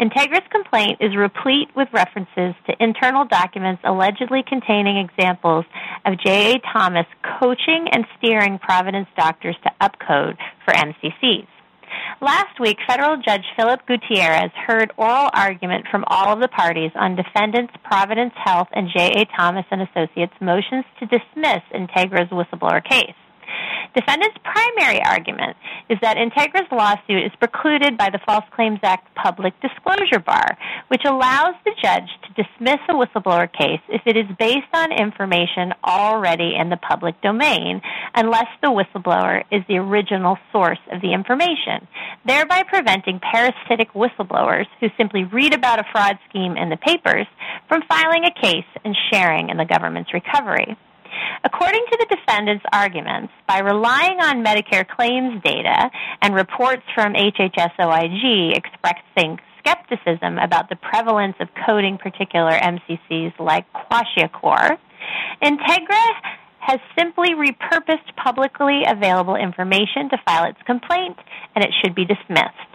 Integra's 0.00 0.46
complaint 0.50 0.98
is 1.00 1.16
replete 1.16 1.68
with 1.76 1.88
references 1.92 2.54
to 2.66 2.74
internal 2.80 3.24
documents 3.24 3.82
allegedly 3.84 4.42
containing 4.46 4.98
examples 4.98 5.64
of 6.04 6.18
J.A. 6.18 6.60
Thomas 6.72 7.06
coaching 7.40 7.86
and 7.92 8.04
steering 8.18 8.58
Providence 8.58 9.08
doctors 9.16 9.56
to 9.62 9.70
upcode 9.80 10.36
for 10.64 10.74
MCCs. 10.74 11.46
Last 12.20 12.58
week, 12.58 12.78
federal 12.86 13.16
judge 13.16 13.44
Philip 13.56 13.86
Gutierrez 13.86 14.50
heard 14.66 14.92
oral 14.96 15.30
argument 15.32 15.86
from 15.90 16.04
all 16.08 16.32
of 16.32 16.40
the 16.40 16.48
parties 16.48 16.90
on 16.94 17.16
defendants 17.16 17.72
Providence 17.84 18.32
Health 18.42 18.68
and 18.72 18.88
J.A. 18.94 19.26
Thomas 19.36 19.64
and 19.70 19.82
Associates 19.82 20.34
motions 20.40 20.84
to 20.98 21.06
dismiss 21.06 21.62
Integra's 21.72 22.30
whistleblower 22.30 22.82
case. 22.84 23.14
Defendant's 23.94 24.38
primary 24.42 25.00
argument 25.04 25.56
is 25.88 25.98
that 26.02 26.16
Integra's 26.16 26.70
lawsuit 26.72 27.22
is 27.24 27.32
precluded 27.38 27.96
by 27.96 28.10
the 28.10 28.18
False 28.26 28.44
Claims 28.54 28.80
Act 28.82 29.14
public 29.14 29.54
disclosure 29.60 30.18
bar, 30.18 30.58
which 30.88 31.02
allows 31.04 31.54
the 31.64 31.74
judge 31.80 32.10
to 32.22 32.42
dismiss 32.42 32.80
a 32.88 32.94
whistleblower 32.94 33.50
case 33.52 33.80
if 33.88 34.02
it 34.06 34.16
is 34.16 34.26
based 34.38 34.72
on 34.74 34.90
information 34.90 35.72
already 35.84 36.54
in 36.58 36.70
the 36.70 36.76
public 36.76 37.20
domain, 37.22 37.80
unless 38.14 38.48
the 38.62 38.68
whistleblower 38.68 39.44
is 39.52 39.62
the 39.68 39.76
original 39.76 40.38
source 40.50 40.80
of 40.90 41.00
the 41.00 41.12
information, 41.12 41.86
thereby 42.26 42.62
preventing 42.66 43.20
parasitic 43.20 43.92
whistleblowers 43.92 44.66
who 44.80 44.88
simply 44.96 45.24
read 45.24 45.54
about 45.54 45.78
a 45.78 45.86
fraud 45.92 46.18
scheme 46.28 46.56
in 46.56 46.68
the 46.68 46.76
papers 46.76 47.26
from 47.68 47.82
filing 47.88 48.24
a 48.24 48.40
case 48.40 48.66
and 48.84 48.96
sharing 49.12 49.50
in 49.50 49.56
the 49.56 49.64
government's 49.64 50.12
recovery. 50.12 50.76
According 51.44 51.84
to 51.90 51.98
the 51.98 52.16
defendant's 52.16 52.64
arguments, 52.72 53.32
by 53.46 53.60
relying 53.60 54.18
on 54.20 54.44
Medicare 54.44 54.86
claims 54.88 55.42
data 55.42 55.90
and 56.22 56.34
reports 56.34 56.82
from 56.94 57.14
HHS-OIG 57.14 58.56
expressing 58.56 59.38
skepticism 59.58 60.38
about 60.38 60.68
the 60.68 60.76
prevalence 60.76 61.36
of 61.40 61.48
coding 61.66 61.98
particular 61.98 62.52
MCCs 62.52 63.38
like 63.38 63.66
Kwashiorkor, 63.72 64.78
Integra 65.42 66.04
has 66.60 66.80
simply 66.98 67.30
repurposed 67.34 68.14
publicly 68.16 68.82
available 68.86 69.36
information 69.36 70.08
to 70.10 70.18
file 70.26 70.44
its 70.48 70.58
complaint, 70.66 71.16
and 71.54 71.64
it 71.64 71.70
should 71.82 71.94
be 71.94 72.04
dismissed. 72.04 72.73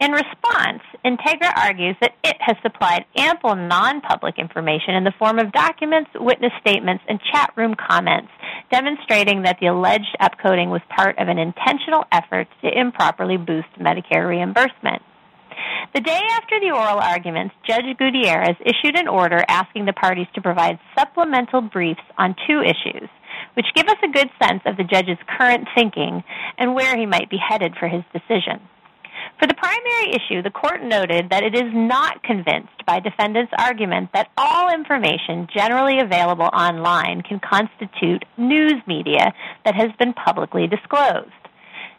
In 0.00 0.12
response, 0.12 0.82
Integra 1.04 1.52
argues 1.56 1.96
that 2.00 2.14
it 2.24 2.36
has 2.40 2.56
supplied 2.62 3.04
ample 3.16 3.54
non 3.56 4.00
public 4.00 4.38
information 4.38 4.94
in 4.94 5.04
the 5.04 5.14
form 5.18 5.38
of 5.38 5.52
documents, 5.52 6.10
witness 6.14 6.52
statements, 6.60 7.04
and 7.08 7.20
chat 7.32 7.52
room 7.56 7.74
comments 7.74 8.30
demonstrating 8.70 9.42
that 9.42 9.58
the 9.60 9.66
alleged 9.66 10.16
upcoding 10.20 10.68
was 10.70 10.80
part 10.94 11.18
of 11.18 11.28
an 11.28 11.38
intentional 11.38 12.04
effort 12.10 12.48
to 12.62 12.80
improperly 12.80 13.36
boost 13.36 13.68
Medicare 13.78 14.28
reimbursement. 14.28 15.02
The 15.94 16.00
day 16.00 16.20
after 16.32 16.58
the 16.58 16.72
oral 16.72 16.98
arguments, 16.98 17.54
Judge 17.66 17.96
Gutierrez 17.98 18.56
issued 18.60 18.98
an 18.98 19.06
order 19.06 19.44
asking 19.48 19.84
the 19.84 19.92
parties 19.92 20.26
to 20.34 20.42
provide 20.42 20.80
supplemental 20.98 21.60
briefs 21.60 22.02
on 22.18 22.34
two 22.48 22.62
issues, 22.62 23.08
which 23.54 23.66
give 23.74 23.86
us 23.86 23.98
a 24.02 24.10
good 24.10 24.30
sense 24.42 24.62
of 24.66 24.76
the 24.76 24.82
judge's 24.82 25.18
current 25.38 25.68
thinking 25.76 26.24
and 26.58 26.74
where 26.74 26.96
he 26.96 27.06
might 27.06 27.30
be 27.30 27.38
headed 27.38 27.74
for 27.78 27.86
his 27.86 28.02
decision. 28.12 28.60
For 29.38 29.46
the 29.46 29.54
primary 29.54 30.14
issue, 30.14 30.42
the 30.42 30.50
court 30.50 30.82
noted 30.82 31.30
that 31.30 31.42
it 31.42 31.54
is 31.54 31.70
not 31.72 32.22
convinced 32.22 32.86
by 32.86 33.00
defendants' 33.00 33.52
argument 33.58 34.10
that 34.14 34.30
all 34.36 34.72
information 34.72 35.48
generally 35.54 35.98
available 36.00 36.48
online 36.52 37.22
can 37.22 37.40
constitute 37.40 38.24
news 38.36 38.74
media 38.86 39.34
that 39.64 39.74
has 39.74 39.90
been 39.98 40.12
publicly 40.12 40.66
disclosed. 40.66 41.43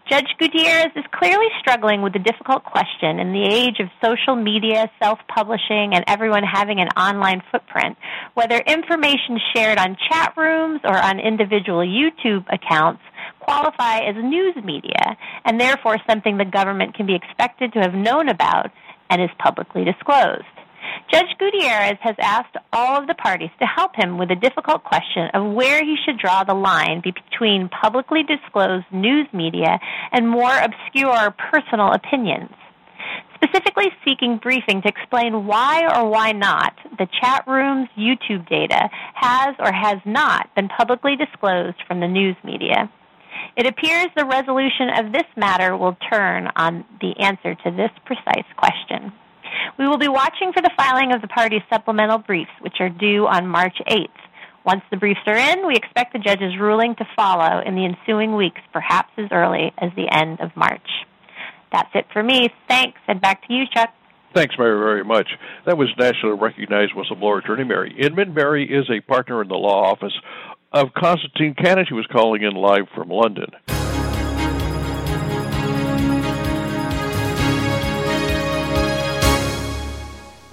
Judge 0.09 0.27
Gutierrez 0.37 0.91
is 0.95 1.03
clearly 1.11 1.47
struggling 1.59 2.03
with 2.03 2.13
the 2.13 2.19
difficult 2.19 2.63
question 2.63 3.19
in 3.19 3.33
the 3.33 3.43
age 3.43 3.79
of 3.79 3.89
social 4.03 4.35
media, 4.35 4.89
self 5.01 5.17
publishing, 5.27 5.95
and 5.95 6.03
everyone 6.07 6.43
having 6.43 6.79
an 6.79 6.89
online 6.89 7.41
footprint 7.51 7.97
whether 8.35 8.57
information 8.57 9.39
shared 9.55 9.77
on 9.79 9.97
chat 10.09 10.33
rooms 10.37 10.81
or 10.83 10.95
on 10.95 11.19
individual 11.19 11.79
YouTube 11.79 12.45
accounts 12.53 13.01
qualify 13.39 13.99
as 13.99 14.15
news 14.15 14.55
media 14.63 15.17
and 15.45 15.59
therefore 15.59 15.97
something 16.07 16.37
the 16.37 16.45
government 16.45 16.95
can 16.95 17.05
be 17.05 17.15
expected 17.15 17.73
to 17.73 17.79
have 17.79 17.93
known 17.93 18.29
about 18.29 18.71
and 19.09 19.21
is 19.21 19.29
publicly 19.39 19.83
disclosed. 19.83 20.54
Judge 21.11 21.37
Gutierrez 21.37 21.97
has 22.01 22.15
asked 22.19 22.55
all 22.73 22.99
of 22.99 23.07
the 23.07 23.13
parties 23.13 23.51
to 23.59 23.65
help 23.65 23.95
him 23.95 24.17
with 24.17 24.29
the 24.29 24.35
difficult 24.35 24.83
question 24.83 25.29
of 25.33 25.53
where 25.53 25.83
he 25.83 25.95
should 26.03 26.17
draw 26.17 26.43
the 26.43 26.53
line 26.53 27.01
between 27.01 27.69
publicly 27.69 28.23
disclosed 28.23 28.85
news 28.91 29.27
media 29.33 29.79
and 30.11 30.27
more 30.27 30.57
obscure 30.57 31.33
personal 31.51 31.91
opinions. 31.93 32.51
Specifically 33.35 33.91
seeking 34.07 34.39
briefing 34.41 34.81
to 34.81 34.87
explain 34.87 35.45
why 35.45 35.83
or 35.95 36.09
why 36.09 36.31
not 36.31 36.73
the 36.97 37.07
chat 37.21 37.43
room's 37.47 37.89
YouTube 37.97 38.47
data 38.49 38.89
has 39.13 39.55
or 39.59 39.71
has 39.71 39.97
not 40.05 40.53
been 40.55 40.69
publicly 40.69 41.15
disclosed 41.15 41.77
from 41.87 41.99
the 41.99 42.07
news 42.07 42.35
media. 42.43 42.89
It 43.55 43.67
appears 43.67 44.07
the 44.15 44.25
resolution 44.25 44.89
of 44.97 45.11
this 45.11 45.27
matter 45.37 45.77
will 45.77 45.97
turn 46.11 46.49
on 46.55 46.83
the 46.99 47.13
answer 47.19 47.55
to 47.55 47.71
this 47.71 47.91
precise 48.05 48.47
question. 48.57 49.13
We 49.77 49.87
will 49.87 49.97
be 49.97 50.07
watching 50.07 50.51
for 50.53 50.61
the 50.61 50.71
filing 50.77 51.13
of 51.13 51.21
the 51.21 51.27
parties' 51.27 51.61
supplemental 51.69 52.19
briefs, 52.19 52.51
which 52.61 52.75
are 52.79 52.89
due 52.89 53.27
on 53.27 53.47
March 53.47 53.77
8th. 53.87 54.07
Once 54.65 54.81
the 54.89 54.97
briefs 54.97 55.19
are 55.27 55.37
in, 55.37 55.67
we 55.67 55.75
expect 55.75 56.13
the 56.13 56.19
judge's 56.19 56.57
ruling 56.59 56.95
to 56.95 57.05
follow 57.15 57.61
in 57.65 57.75
the 57.75 57.85
ensuing 57.85 58.35
weeks, 58.35 58.61
perhaps 58.73 59.11
as 59.17 59.29
early 59.31 59.71
as 59.77 59.91
the 59.95 60.07
end 60.11 60.39
of 60.41 60.49
March. 60.55 60.87
That's 61.71 61.89
it 61.93 62.05
for 62.11 62.23
me. 62.23 62.49
Thanks, 62.67 62.99
and 63.07 63.21
back 63.21 63.45
to 63.47 63.53
you, 63.53 63.65
Chuck. 63.73 63.93
Thanks, 64.33 64.55
Mary, 64.57 64.77
very 64.77 65.03
much. 65.03 65.29
That 65.65 65.77
was 65.77 65.89
nationally 65.97 66.37
recognized 66.37 66.93
whistleblower 66.93 67.43
attorney 67.43 67.63
Mary 67.63 67.95
Inman. 67.97 68.33
Mary 68.33 68.65
is 68.65 68.89
a 68.89 69.01
partner 69.01 69.41
in 69.41 69.47
the 69.47 69.55
law 69.55 69.91
office 69.91 70.13
of 70.71 70.93
Constantine 70.93 71.55
Cannon. 71.55 71.85
She 71.87 71.93
was 71.93 72.07
calling 72.11 72.43
in 72.43 72.53
live 72.53 72.87
from 72.93 73.09
London. 73.09 73.51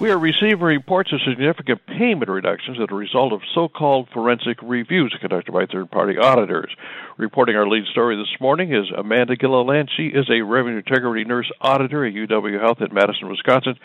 We 0.03 0.11
are 0.11 0.19
receiving 0.19 0.59
reports 0.59 1.13
of 1.13 1.21
significant 1.25 1.79
payment 1.87 2.29
reductions 2.29 2.77
as 2.77 2.87
a 2.91 2.93
result 2.93 3.31
of 3.31 3.39
so 3.55 3.69
called 3.69 4.09
forensic 4.13 4.57
reviews 4.61 5.15
conducted 5.21 5.53
by 5.53 5.65
third 5.65 5.91
party 5.91 6.17
auditors. 6.17 6.75
Reporting 7.17 7.55
our 7.55 7.65
lead 7.65 7.85
story 7.89 8.17
this 8.17 8.41
morning 8.41 8.73
is 8.73 8.91
Amanda 8.97 9.37
Gilliland. 9.37 9.89
She 9.95 10.07
is 10.07 10.29
a 10.29 10.41
revenue 10.41 10.79
integrity 10.79 11.23
nurse 11.23 11.49
auditor 11.61 12.05
at 12.05 12.13
UW 12.13 12.59
Health 12.59 12.79
in 12.81 12.93
Madison, 12.93 13.29
Wisconsin. 13.29 13.75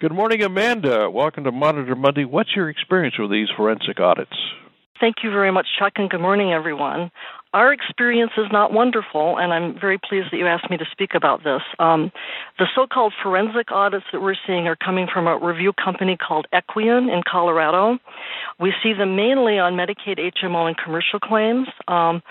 Good 0.00 0.12
morning, 0.12 0.42
Amanda. 0.42 1.08
Welcome 1.10 1.44
to 1.44 1.50
Monitor 1.50 1.94
Monday. 1.94 2.26
What's 2.26 2.54
your 2.54 2.68
experience 2.68 3.14
with 3.18 3.30
these 3.30 3.48
forensic 3.56 3.98
audits? 3.98 4.36
Thank 5.00 5.16
you 5.24 5.30
very 5.30 5.50
much, 5.50 5.66
Chuck, 5.78 5.94
and 5.96 6.10
good 6.10 6.20
morning, 6.20 6.52
everyone. 6.52 7.10
Our 7.54 7.72
experience 7.72 8.32
is 8.36 8.46
not 8.50 8.72
wonderful, 8.72 9.38
and 9.38 9.52
I'm 9.52 9.78
very 9.78 9.96
pleased 9.96 10.32
that 10.32 10.38
you 10.38 10.46
asked 10.48 10.68
me 10.70 10.76
to 10.76 10.84
speak 10.90 11.14
about 11.14 11.44
this. 11.44 11.62
Um, 11.78 12.10
the 12.58 12.66
so 12.74 12.88
called 12.88 13.14
forensic 13.22 13.70
audits 13.70 14.06
that 14.12 14.20
we're 14.20 14.34
seeing 14.44 14.66
are 14.66 14.74
coming 14.74 15.06
from 15.06 15.28
a 15.28 15.38
review 15.38 15.72
company 15.72 16.16
called 16.16 16.48
Equian 16.52 17.08
in 17.14 17.22
Colorado. 17.30 18.00
We 18.58 18.74
see 18.82 18.92
them 18.92 19.14
mainly 19.14 19.60
on 19.60 19.74
Medicaid, 19.74 20.18
HMO, 20.18 20.66
and 20.66 20.76
commercial 20.76 21.20
claims. 21.20 21.68
Um, 21.86 22.24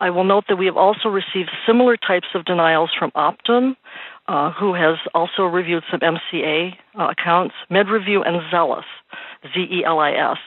I 0.00 0.08
will 0.08 0.24
note 0.24 0.44
that 0.48 0.56
we 0.56 0.64
have 0.64 0.78
also 0.78 1.10
received 1.10 1.50
similar 1.66 1.98
types 1.98 2.28
of 2.34 2.46
denials 2.46 2.90
from 2.98 3.10
Optum, 3.10 3.76
uh, 4.28 4.50
who 4.52 4.72
has 4.72 4.96
also 5.14 5.42
reviewed 5.42 5.82
some 5.90 6.00
MCA 6.00 6.72
uh, 6.98 7.08
accounts, 7.08 7.54
MedReview, 7.70 8.26
and 8.26 8.40
Zelis, 8.50 8.84
Z 9.52 9.60
E 9.60 9.84
L 9.84 9.98
I 9.98 10.12
S. 10.12 10.38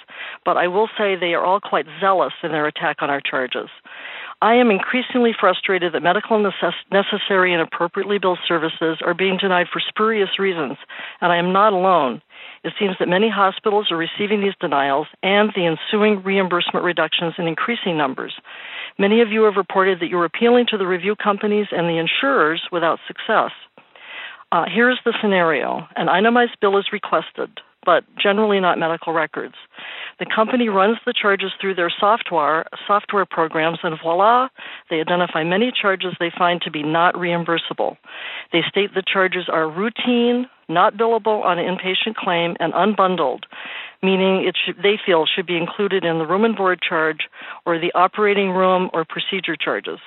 But 0.43 0.57
I 0.57 0.67
will 0.67 0.89
say 0.97 1.15
they 1.15 1.35
are 1.35 1.45
all 1.45 1.59
quite 1.59 1.85
zealous 1.99 2.33
in 2.41 2.51
their 2.51 2.65
attack 2.65 2.97
on 3.01 3.11
our 3.11 3.21
charges. 3.21 3.69
I 4.43 4.55
am 4.55 4.69
increasingly 4.71 5.31
frustrated 5.39 5.93
that 5.93 6.03
medical 6.03 6.37
necess- 6.37 6.73
necessary 6.91 7.53
and 7.53 7.61
appropriately 7.61 8.19
billed 8.19 8.39
services 8.45 8.97
are 8.99 9.13
being 9.13 9.37
denied 9.37 9.67
for 9.71 9.79
spurious 9.79 10.37
reasons, 10.37 10.75
and 11.21 11.31
I 11.31 11.37
am 11.37 11.53
not 11.53 11.71
alone. 11.71 12.21
It 12.65 12.73
seems 12.77 12.97
that 12.99 13.07
many 13.07 13.29
hospitals 13.29 13.89
are 13.89 13.95
receiving 13.95 14.41
these 14.41 14.59
denials 14.59 15.07
and 15.23 15.53
the 15.55 15.65
ensuing 15.65 16.21
reimbursement 16.23 16.83
reductions 16.83 17.35
in 17.37 17.47
increasing 17.47 17.97
numbers. 17.97 18.33
Many 18.99 19.21
of 19.21 19.29
you 19.29 19.43
have 19.43 19.55
reported 19.55 20.01
that 20.01 20.09
you're 20.09 20.25
appealing 20.25 20.65
to 20.71 20.77
the 20.77 20.87
review 20.87 21.15
companies 21.15 21.67
and 21.71 21.87
the 21.87 21.97
insurers 21.97 22.63
without 22.69 22.99
success. 23.07 23.51
Uh, 24.51 24.65
here's 24.67 24.99
the 25.05 25.13
scenario 25.21 25.87
an 25.95 26.09
itemized 26.09 26.59
bill 26.59 26.77
is 26.77 26.91
requested, 26.91 27.61
but 27.85 28.03
generally 28.21 28.59
not 28.59 28.77
medical 28.77 29.13
records. 29.13 29.55
The 30.23 30.33
company 30.33 30.69
runs 30.69 30.99
the 31.05 31.11
charges 31.11 31.51
through 31.59 31.75
their 31.75 31.91
software 31.99 32.65
software 32.87 33.25
programs, 33.25 33.79
and 33.83 33.99
voila, 34.01 34.47
they 34.89 35.01
identify 35.01 35.43
many 35.43 35.69
charges 35.69 36.13
they 36.17 36.31
find 36.37 36.61
to 36.61 36.71
be 36.71 36.81
not 36.81 37.13
reimbursable. 37.15 37.97
They 38.53 38.61
state 38.69 38.93
the 38.95 39.03
charges 39.05 39.49
are 39.51 39.69
routine, 39.69 40.47
not 40.69 40.95
billable 40.95 41.43
on 41.43 41.59
an 41.59 41.65
inpatient 41.65 42.15
claim, 42.15 42.55
and 42.61 42.71
unbundled, 42.71 43.43
meaning 44.01 44.47
it 44.47 44.55
should, 44.55 44.77
they 44.77 44.97
feel 45.05 45.25
should 45.25 45.45
be 45.45 45.57
included 45.57 46.05
in 46.05 46.19
the 46.19 46.25
room 46.25 46.45
and 46.45 46.55
board 46.55 46.79
charge 46.81 47.27
or 47.65 47.77
the 47.77 47.91
operating 47.93 48.51
room 48.51 48.89
or 48.93 49.03
procedure 49.03 49.57
charges. 49.57 49.99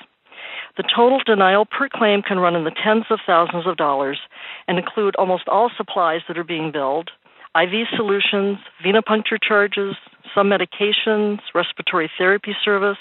The 0.78 0.84
total 0.84 1.20
denial 1.26 1.66
per 1.66 1.90
claim 1.90 2.22
can 2.22 2.38
run 2.38 2.56
in 2.56 2.64
the 2.64 2.72
tens 2.82 3.04
of 3.10 3.20
thousands 3.26 3.66
of 3.66 3.76
dollars 3.76 4.20
and 4.66 4.78
include 4.78 5.14
almost 5.16 5.46
all 5.46 5.70
supplies 5.76 6.22
that 6.26 6.38
are 6.38 6.44
being 6.44 6.72
billed, 6.72 7.10
IV 7.56 7.86
solutions, 7.96 8.58
venipuncture 8.84 9.38
charges, 9.40 9.96
some 10.34 10.50
medications, 10.50 11.38
respiratory 11.54 12.10
therapy 12.18 12.54
service, 12.62 12.98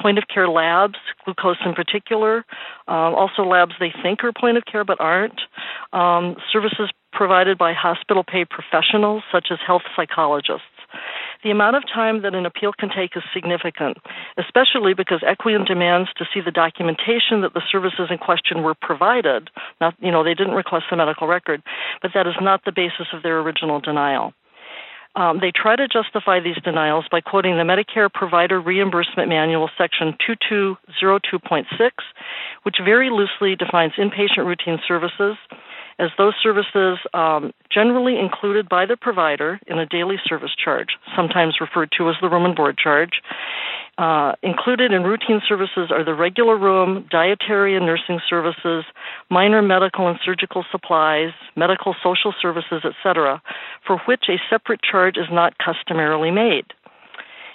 point 0.00 0.16
of 0.18 0.24
care 0.32 0.48
labs, 0.48 0.98
glucose 1.24 1.58
in 1.64 1.74
particular, 1.74 2.44
um, 2.88 3.14
also 3.14 3.42
labs 3.42 3.72
they 3.78 3.92
think 4.02 4.24
are 4.24 4.32
point 4.32 4.56
of 4.56 4.64
care 4.64 4.84
but 4.84 4.98
aren't, 5.00 5.40
um, 5.92 6.36
services 6.52 6.90
provided 7.12 7.58
by 7.58 7.72
hospital 7.74 8.24
paid 8.24 8.48
professionals 8.48 9.22
such 9.30 9.48
as 9.50 9.58
health 9.66 9.82
psychologists. 9.94 10.71
The 11.42 11.50
amount 11.50 11.74
of 11.76 11.82
time 11.92 12.22
that 12.22 12.34
an 12.34 12.46
appeal 12.46 12.72
can 12.72 12.88
take 12.88 13.16
is 13.16 13.22
significant, 13.34 13.98
especially 14.38 14.94
because 14.94 15.22
Equian 15.22 15.66
demands 15.66 16.08
to 16.16 16.24
see 16.32 16.40
the 16.40 16.52
documentation 16.52 17.40
that 17.42 17.52
the 17.54 17.62
services 17.70 18.08
in 18.10 18.18
question 18.18 18.62
were 18.62 18.74
provided. 18.74 19.50
Not, 19.80 19.94
you 20.00 20.12
know, 20.12 20.22
they 20.22 20.34
didn't 20.34 20.54
request 20.54 20.84
the 20.90 20.96
medical 20.96 21.26
record, 21.26 21.62
but 22.00 22.12
that 22.14 22.28
is 22.28 22.34
not 22.40 22.64
the 22.64 22.72
basis 22.72 23.08
of 23.12 23.24
their 23.24 23.40
original 23.40 23.80
denial. 23.80 24.34
Um, 25.14 25.40
they 25.40 25.50
try 25.50 25.76
to 25.76 25.88
justify 25.88 26.40
these 26.40 26.56
denials 26.64 27.04
by 27.10 27.20
quoting 27.20 27.58
the 27.58 27.64
Medicare 27.64 28.10
Provider 28.10 28.60
Reimbursement 28.60 29.28
Manual, 29.28 29.68
Section 29.76 30.16
2202.6, 30.26 31.66
which 32.62 32.76
very 32.82 33.10
loosely 33.10 33.56
defines 33.56 33.92
inpatient 33.98 34.46
routine 34.46 34.78
services 34.88 35.36
as 36.02 36.10
those 36.18 36.34
services 36.42 36.98
um, 37.14 37.52
generally 37.72 38.18
included 38.18 38.68
by 38.68 38.84
the 38.86 38.96
provider 38.96 39.60
in 39.68 39.78
a 39.78 39.86
daily 39.86 40.16
service 40.26 40.50
charge, 40.62 40.98
sometimes 41.14 41.60
referred 41.60 41.90
to 41.96 42.08
as 42.10 42.16
the 42.20 42.28
room 42.28 42.44
and 42.44 42.56
board 42.56 42.76
charge. 42.76 43.22
Uh, 43.98 44.32
included 44.42 44.90
in 44.90 45.02
routine 45.04 45.40
services 45.46 45.90
are 45.90 46.04
the 46.04 46.14
regular 46.14 46.56
room, 46.56 47.06
dietary 47.10 47.76
and 47.76 47.86
nursing 47.86 48.18
services, 48.28 48.84
minor 49.30 49.62
medical 49.62 50.08
and 50.08 50.18
surgical 50.24 50.64
supplies, 50.72 51.30
medical 51.56 51.94
social 52.02 52.34
services, 52.40 52.82
etc., 52.84 53.40
for 53.86 53.98
which 54.08 54.24
a 54.28 54.40
separate 54.50 54.80
charge 54.82 55.16
is 55.16 55.26
not 55.30 55.54
customarily 55.58 56.30
made. 56.30 56.64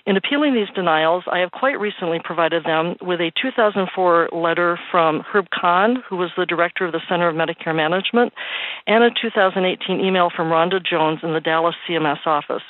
In 0.08 0.16
appealing 0.16 0.54
these 0.54 0.70
denials, 0.74 1.26
I 1.30 1.40
have 1.40 1.52
quite 1.52 1.78
recently 1.82 2.20
provided 2.24 2.64
them 2.64 2.96
with 3.02 3.20
a 3.20 3.30
2004 3.42 4.30
letter 4.32 4.80
from 4.90 5.20
Herb 5.20 5.48
Kuhn, 5.52 6.02
who 6.08 6.16
was 6.16 6.30
the 6.38 6.46
director 6.46 6.86
of 6.86 6.94
the 6.94 7.02
Center 7.10 7.28
of 7.28 7.36
Medicare 7.36 7.76
Management, 7.76 8.32
and 8.88 9.04
a 9.04 9.10
2018 9.22 10.00
email 10.00 10.30
from 10.34 10.48
Rhonda 10.48 10.80
Jones 10.82 11.20
in 11.24 11.34
the 11.34 11.42
Dallas 11.42 11.76
CMS 11.86 12.26
office, 12.26 12.64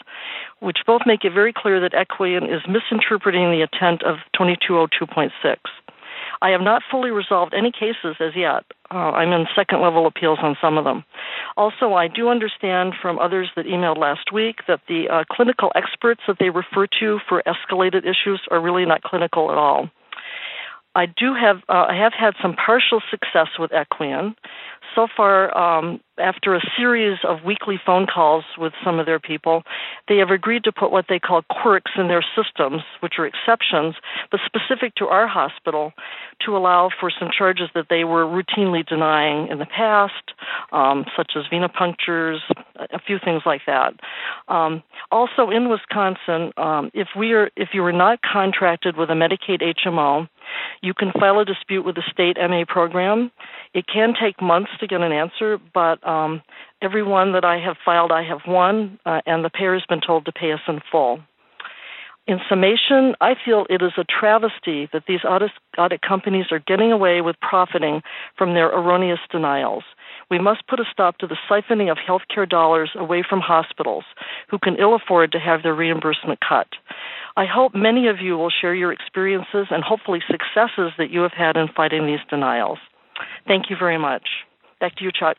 which 0.62 0.80
both 0.88 1.02
make 1.06 1.26
it 1.26 1.32
very 1.32 1.54
clear 1.56 1.80
that 1.80 1.94
Equian 1.94 2.52
is 2.52 2.64
misinterpreting 2.68 3.52
the 3.52 3.62
intent 3.62 4.02
of 4.02 4.18
2202.6. 4.36 5.30
I 6.42 6.50
have 6.50 6.62
not 6.62 6.82
fully 6.90 7.12
resolved 7.12 7.54
any 7.54 7.72
cases 7.72 8.16
as 8.20 8.36
yet. 8.36 8.64
Uh, 8.92 9.12
I'm 9.12 9.32
in 9.34 9.48
second 9.56 9.82
level 9.82 10.08
appeals 10.08 10.40
on 10.42 10.56
some 10.62 10.78
of 10.78 10.86
them. 10.86 11.04
Also, 11.58 11.94
I 11.94 12.08
do 12.08 12.30
understand 12.30 12.94
from 13.02 13.20
others 13.20 13.50
that 13.56 13.66
emailed 13.66 13.98
last 13.98 14.32
week 14.32 14.60
that 14.68 14.82
the 14.88 15.10
uh, 15.10 15.24
clinical 15.30 15.72
experts 15.76 16.22
that 16.28 16.38
they 16.40 16.50
refer 16.50 16.88
to 17.00 17.20
for 17.28 17.44
escalated 17.46 18.06
issues 18.06 18.42
are 18.52 18.62
really 18.62 18.86
not 18.86 19.02
clinical 19.02 19.52
at 19.52 19.58
all. 19.58 19.90
I 20.98 21.06
do 21.06 21.36
have 21.36 21.58
uh, 21.70 21.86
I 21.90 21.96
have 21.96 22.14
had 22.14 22.34
some 22.42 22.56
partial 22.56 23.02
success 23.12 23.50
with 23.60 23.70
Equian. 23.70 24.36
So 24.96 25.08
far, 25.16 25.56
um, 25.56 26.00
after 26.18 26.56
a 26.56 26.62
series 26.76 27.20
of 27.24 27.44
weekly 27.46 27.80
phone 27.86 28.08
calls 28.08 28.46
with 28.58 28.74
some 28.84 28.98
of 28.98 29.06
their 29.06 29.20
people, 29.20 29.62
they 30.08 30.18
have 30.18 30.32
agreed 30.32 30.64
to 30.64 30.72
put 30.72 30.92
what 30.92 31.06
they 31.08 31.20
call 31.20 31.44
quirks 31.44 31.92
in 31.98 32.08
their 32.08 32.26
systems, 32.36 32.82
which 33.02 33.14
are 33.20 33.28
exceptions, 33.28 33.94
but 34.32 34.40
specific 34.44 34.96
to 34.96 35.06
our 35.06 35.28
hospital, 35.28 35.94
to 36.44 36.58
allow 36.58 36.90
for 37.00 37.12
some 37.12 37.30
charges 37.38 37.70
that 37.76 37.88
they 37.92 38.04
were 38.04 38.26
routinely 38.26 38.84
denying 38.84 39.50
in 39.50 39.60
the 39.60 39.68
past, 39.68 40.34
um, 40.72 41.06
such 41.16 41.34
as 41.36 41.44
venipunctures, 41.54 42.40
a 42.76 43.00
few 43.06 43.20
things 43.24 43.44
like 43.46 43.62
that. 43.68 43.94
Um, 44.48 44.82
also, 45.12 45.52
in 45.52 45.70
Wisconsin, 45.70 46.54
um, 46.58 46.90
if 46.96 47.10
we 47.16 47.34
are 47.34 47.52
if 47.56 47.70
you 47.74 47.84
are 47.86 47.94
not 47.94 48.20
contracted 48.24 48.98
with 48.98 49.12
a 49.12 49.14
Medicaid 49.14 49.62
HMO, 49.62 50.28
you 50.82 50.94
can 50.94 51.12
file 51.12 51.40
a 51.40 51.46
dispute 51.46 51.84
with 51.86 51.96
the 51.96 52.04
state 52.12 52.38
MA 52.38 52.64
program. 52.68 53.32
It 53.74 53.86
can 53.88 54.14
take 54.20 54.42
months 54.42 54.72
to 54.80 54.88
get 54.88 55.02
an 55.02 55.12
answer, 55.12 55.60
but 55.74 56.06
um, 56.08 56.42
every 56.82 57.04
one 57.04 57.34
that 57.34 57.46
I 57.46 57.60
have 57.60 57.78
filed, 57.84 58.12
I 58.12 58.24
have 58.24 58.42
won, 58.48 59.00
uh, 59.06 59.22
and 59.26 59.44
the 59.44 59.50
payer 59.50 59.74
has 59.74 59.84
been 59.88 60.02
told 60.02 60.26
to 60.26 60.32
pay 60.32 60.52
us 60.52 60.62
in 60.68 60.80
full. 60.92 61.20
In 62.28 62.40
summation, 62.50 63.16
I 63.22 63.36
feel 63.46 63.66
it 63.70 63.82
is 63.82 63.94
a 63.98 64.04
travesty 64.04 64.90
that 64.92 65.04
these 65.08 65.24
audit, 65.24 66.02
companies 66.02 66.48
are 66.52 66.60
getting 66.60 66.92
away 66.92 67.22
with 67.22 67.40
profiting 67.40 68.02
from 68.38 68.54
their 68.54 68.68
erroneous 68.68 69.20
denials. 69.32 69.84
We 70.30 70.38
must 70.38 70.68
put 70.68 70.82
a 70.82 70.84
stop 70.92 71.20
to 71.20 71.28
the 71.28 71.38
siphoning 71.50 71.90
of 71.90 71.98
healthcare 71.98 72.48
dollars 72.48 72.92
away 72.96 73.24
from 73.28 73.40
hospitals 73.40 74.04
who 74.50 74.60
can 74.60 74.76
ill 74.76 74.94
afford 74.94 75.32
to 75.32 75.40
have 75.40 75.64
their 75.64 75.74
reimbursement 75.74 76.40
cut. 76.48 76.68
I 77.38 77.46
hope 77.46 77.74
many 77.74 78.08
of 78.10 78.20
you 78.20 78.38
will 78.38 78.50
share 78.50 78.76
your 78.76 78.92
experiences 78.92 79.68
and 79.72 79.82
hopefully 79.82 80.20
successes 80.28 80.92
that 80.98 81.12
you 81.12 81.22
have 81.22 81.32
had 81.32 81.56
in 81.56 81.70
fighting 81.74 82.08
these 82.08 82.20
denials. 82.30 82.80
Thank 83.48 83.70
you 83.70 83.78
very 83.80 83.98
much. 83.98 84.28
Back 84.82 84.98
to 84.98 85.06
you, 85.06 85.12
Chuck. 85.18 85.38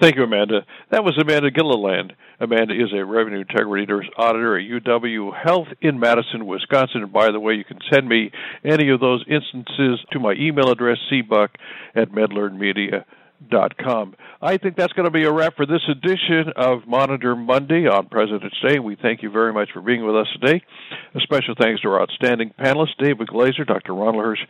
Thank 0.00 0.16
you, 0.16 0.24
Amanda. 0.24 0.66
That 0.90 1.04
was 1.04 1.16
Amanda 1.20 1.50
Gilliland. 1.50 2.14
Amanda 2.40 2.74
is 2.74 2.92
a 2.92 3.04
revenue 3.04 3.40
integrity 3.40 3.86
auditor 4.16 4.58
at 4.58 4.68
UW 4.68 5.30
Health 5.32 5.68
in 5.80 6.00
Madison, 6.00 6.46
Wisconsin. 6.46 7.02
And 7.02 7.12
by 7.12 7.30
the 7.30 7.38
way, 7.38 7.54
you 7.54 7.64
can 7.64 7.78
send 7.92 8.08
me 8.08 8.32
any 8.64 8.90
of 8.90 9.00
those 9.00 9.24
instances 9.28 10.00
to 10.10 10.18
my 10.18 10.32
email 10.32 10.70
address, 10.70 10.98
cbuck 11.10 11.48
at 11.94 12.10
medlearnmedia.com 12.10 13.04
com. 13.50 14.14
I 14.40 14.56
think 14.56 14.76
that's 14.76 14.92
going 14.92 15.04
to 15.04 15.10
be 15.10 15.24
a 15.24 15.32
wrap 15.32 15.56
for 15.56 15.66
this 15.66 15.82
edition 15.88 16.52
of 16.56 16.86
Monitor 16.86 17.36
Monday 17.36 17.86
on 17.86 18.08
President's 18.08 18.60
Day. 18.60 18.78
We 18.78 18.96
thank 18.96 19.22
you 19.22 19.30
very 19.30 19.52
much 19.52 19.70
for 19.72 19.80
being 19.80 20.04
with 20.04 20.16
us 20.16 20.26
today. 20.40 20.62
A 21.14 21.20
special 21.20 21.54
thanks 21.58 21.82
to 21.82 21.88
our 21.88 22.02
outstanding 22.02 22.52
panelists, 22.58 22.96
David 22.98 23.28
Glazer, 23.28 23.66
Dr. 23.66 23.94
Ronald 23.94 24.24
Hirsch, 24.24 24.40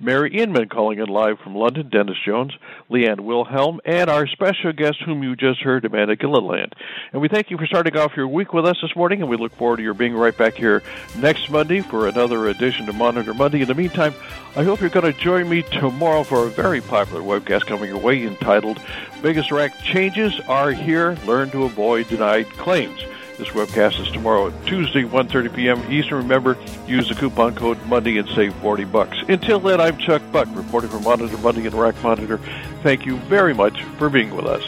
Mary 0.00 0.34
Inman 0.34 0.68
calling 0.68 0.98
in 0.98 1.08
live 1.08 1.38
from 1.40 1.54
London, 1.54 1.88
Dennis 1.88 2.16
Jones, 2.24 2.52
Leanne 2.90 3.20
Wilhelm, 3.20 3.80
and 3.84 4.08
our 4.08 4.26
special 4.26 4.72
guest 4.72 4.98
whom 5.04 5.22
you 5.22 5.36
just 5.36 5.60
heard, 5.60 5.84
Amanda 5.84 6.16
Gilliland. 6.16 6.74
And 7.12 7.20
we 7.20 7.28
thank 7.28 7.50
you 7.50 7.58
for 7.58 7.66
starting 7.66 7.96
off 7.96 8.16
your 8.16 8.28
week 8.28 8.52
with 8.52 8.66
us 8.66 8.76
this 8.80 8.94
morning, 8.96 9.20
and 9.20 9.28
we 9.28 9.36
look 9.36 9.54
forward 9.54 9.78
to 9.78 9.82
your 9.82 9.94
being 9.94 10.14
right 10.14 10.36
back 10.36 10.54
here 10.54 10.82
next 11.18 11.50
Monday 11.50 11.80
for 11.80 12.08
another 12.08 12.48
edition 12.48 12.88
of 12.88 12.94
Monitor 12.94 13.34
Monday. 13.34 13.60
In 13.60 13.68
the 13.68 13.74
meantime, 13.74 14.14
I 14.54 14.64
hope 14.64 14.80
you're 14.80 14.90
going 14.90 15.10
to 15.10 15.18
join 15.18 15.48
me 15.48 15.62
tomorrow 15.62 16.24
for 16.24 16.46
a 16.46 16.50
very 16.50 16.80
popular 16.80 17.22
webcast 17.22 17.66
coming 17.66 17.88
your 17.88 17.98
way 17.98 18.22
in 18.22 18.36
entitled 18.42 18.80
Biggest 19.22 19.52
RAC 19.52 19.78
Changes 19.78 20.38
Are 20.48 20.72
Here. 20.72 21.16
Learn 21.26 21.50
to 21.50 21.62
Avoid 21.62 22.08
Denied 22.08 22.50
Claims. 22.50 23.00
This 23.38 23.48
webcast 23.50 24.00
is 24.00 24.10
tomorrow, 24.10 24.52
Tuesday, 24.66 25.04
1.30 25.04 25.54
p.m. 25.54 25.92
Eastern. 25.92 26.18
Remember, 26.18 26.56
use 26.86 27.08
the 27.08 27.14
coupon 27.14 27.54
code 27.54 27.80
Monday 27.86 28.18
and 28.18 28.28
save 28.30 28.52
40 28.56 28.84
bucks. 28.84 29.16
Until 29.28 29.60
then, 29.60 29.80
I'm 29.80 29.96
Chuck 29.96 30.22
Buck, 30.32 30.48
reporting 30.52 30.90
for 30.90 30.98
Monitor 30.98 31.38
Monday 31.38 31.66
and 31.66 31.74
RACmonitor. 31.74 32.40
Thank 32.82 33.06
you 33.06 33.16
very 33.18 33.54
much 33.54 33.84
for 33.96 34.10
being 34.10 34.34
with 34.34 34.46
us. 34.46 34.62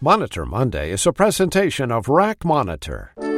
Monitor 0.00 0.46
Monday 0.46 0.90
is 0.92 1.06
a 1.06 1.12
presentation 1.12 1.90
of 1.90 2.06
RACmonitor. 2.06 3.33